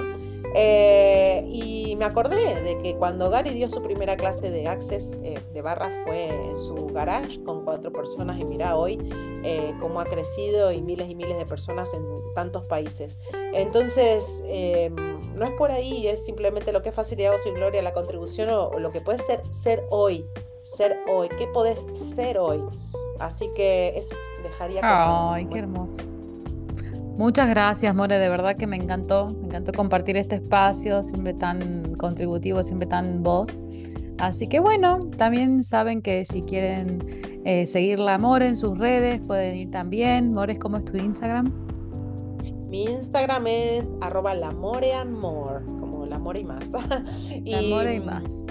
Eh, 0.58 1.44
y 1.52 1.96
me 1.96 2.06
acordé 2.06 2.60
de 2.62 2.78
que 2.78 2.96
cuando 2.96 3.28
Gary 3.28 3.50
dio 3.50 3.68
su 3.68 3.82
primera 3.82 4.16
clase 4.16 4.50
de 4.50 4.66
Access 4.66 5.14
eh, 5.22 5.38
de 5.52 5.62
barra 5.62 5.90
fue 6.04 6.28
en 6.28 6.56
su 6.56 6.86
garage 6.86 7.42
con 7.44 7.62
cuatro 7.62 7.92
personas 7.92 8.40
y 8.40 8.44
mira 8.44 8.76
hoy 8.76 8.98
cómo 9.78 10.00
ha 10.00 10.04
crecido 10.04 10.72
y 10.72 10.82
miles 10.82 11.08
y 11.08 11.14
miles 11.14 11.38
de 11.38 11.46
personas 11.46 11.94
en 11.94 12.04
tantos 12.34 12.64
países. 12.64 13.18
Entonces, 13.52 14.42
em, 14.46 14.94
no 15.36 15.44
es 15.44 15.52
por 15.52 15.70
ahí, 15.70 16.08
es 16.08 16.24
simplemente 16.24 16.72
lo 16.72 16.82
que 16.82 16.88
es 16.88 16.94
facilidad 16.94 17.32
o 17.34 17.52
gloria, 17.52 17.80
la 17.82 17.92
contribución 17.92 18.48
o, 18.50 18.78
lo 18.78 18.90
que 18.90 19.00
puede 19.00 19.18
ser 19.18 19.42
ser 19.50 19.84
hoy, 19.90 20.26
ser 20.62 20.98
hoy, 21.08 21.28
qué 21.28 21.46
podés 21.46 21.86
ser 21.92 22.38
hoy. 22.38 22.62
Así 23.18 23.50
que 23.54 23.92
eso 23.96 24.14
dejaría. 24.42 24.80
Ay, 24.82 25.46
qué 25.46 25.60
hermoso. 25.60 25.96
Muchas 27.16 27.48
gracias, 27.48 27.94
More, 27.94 28.18
de 28.18 28.28
verdad 28.28 28.56
que 28.56 28.66
me 28.66 28.76
encantó, 28.76 29.28
me 29.40 29.46
encantó 29.46 29.72
compartir 29.72 30.18
este 30.18 30.36
espacio, 30.36 31.02
siempre 31.02 31.32
tan 31.32 31.94
contributivo, 31.94 32.62
siempre 32.62 32.86
tan 32.86 33.22
voz. 33.22 33.64
Así 34.18 34.46
que 34.48 34.60
bueno, 34.60 35.10
también 35.16 35.64
saben 35.64 36.02
que 36.02 36.26
si 36.26 36.42
quieren 36.42 37.40
eh, 37.46 37.66
seguir 37.66 37.98
la 37.98 38.18
More 38.18 38.46
en 38.46 38.56
sus 38.56 38.78
redes, 38.78 39.20
pueden 39.26 39.56
ir 39.56 39.70
también. 39.70 40.34
More, 40.34 40.58
¿cómo 40.58 40.76
es 40.76 40.84
tu 40.84 40.98
Instagram? 40.98 41.52
Mi 42.68 42.84
Instagram 42.84 43.46
es 43.46 43.92
arroba 44.02 44.34
lamoreanmore, 44.34 45.64
como 45.78 46.04
la 46.04 46.18
more 46.18 46.40
y 46.40 46.44
más. 46.44 46.70
y, 47.30 47.54
y 47.54 48.00
más. 48.00 48.44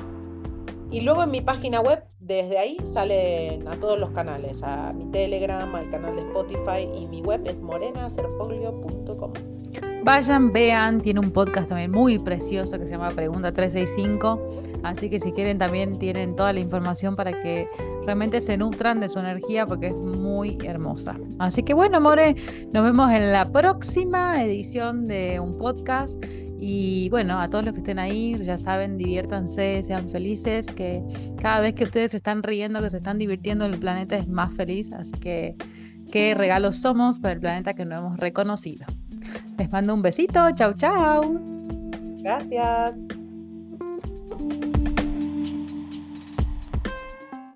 Y 0.89 1.01
luego 1.01 1.23
en 1.23 1.31
mi 1.31 1.41
página 1.41 1.81
web, 1.81 2.03
desde 2.25 2.57
ahí 2.57 2.77
salen 2.83 3.67
a 3.67 3.75
todos 3.75 3.99
los 3.99 4.09
canales, 4.09 4.63
a 4.63 4.93
mi 4.93 5.05
Telegram, 5.11 5.73
al 5.75 5.89
canal 5.91 6.15
de 6.15 6.23
Spotify 6.23 6.89
y 6.97 7.07
mi 7.07 7.21
web 7.21 7.41
es 7.45 7.61
morenacerfoglio.com. 7.61 9.33
Vayan, 10.03 10.51
vean, 10.51 11.01
tiene 11.01 11.19
un 11.19 11.31
podcast 11.31 11.69
también 11.69 11.91
muy 11.91 12.19
precioso 12.19 12.77
que 12.79 12.85
se 12.85 12.91
llama 12.91 13.09
Pregunta 13.11 13.51
365, 13.51 14.79
así 14.83 15.09
que 15.09 15.19
si 15.19 15.31
quieren 15.31 15.57
también 15.57 15.97
tienen 15.97 16.35
toda 16.35 16.53
la 16.53 16.59
información 16.59 17.15
para 17.15 17.39
que 17.41 17.67
realmente 18.05 18.41
se 18.41 18.57
nutran 18.57 18.99
de 18.99 19.09
su 19.09 19.19
energía 19.19 19.65
porque 19.65 19.87
es 19.87 19.95
muy 19.95 20.57
hermosa. 20.63 21.19
Así 21.39 21.63
que 21.63 21.73
bueno, 21.73 21.99
More, 22.01 22.35
nos 22.71 22.83
vemos 22.83 23.11
en 23.11 23.31
la 23.31 23.51
próxima 23.51 24.43
edición 24.43 25.07
de 25.07 25.39
un 25.39 25.57
podcast. 25.57 26.23
Y 26.57 27.09
bueno, 27.09 27.39
a 27.39 27.49
todos 27.49 27.65
los 27.65 27.73
que 27.73 27.79
estén 27.79 27.99
ahí, 27.99 28.37
ya 28.43 28.57
saben, 28.57 28.97
diviértanse, 28.97 29.83
sean 29.83 30.09
felices, 30.09 30.67
que 30.67 31.03
cada 31.41 31.59
vez 31.59 31.75
que 31.75 31.83
ustedes 31.83 32.11
se 32.11 32.17
están 32.17 32.43
riendo, 32.43 32.81
que 32.81 32.89
se 32.89 32.97
están 32.97 33.19
divirtiendo, 33.19 33.65
el 33.65 33.77
planeta 33.77 34.15
es 34.15 34.27
más 34.27 34.53
feliz. 34.53 34.91
Así 34.93 35.13
que 35.13 35.55
qué 36.11 36.33
regalos 36.33 36.77
somos 36.77 37.19
para 37.19 37.33
el 37.33 37.39
planeta 37.39 37.73
que 37.73 37.85
no 37.85 37.97
hemos 37.97 38.17
reconocido. 38.17 38.85
Les 39.57 39.69
mando 39.71 39.93
un 39.93 40.01
besito, 40.01 40.49
chau 40.51 40.73
chau. 40.73 41.39
Gracias. 42.21 42.95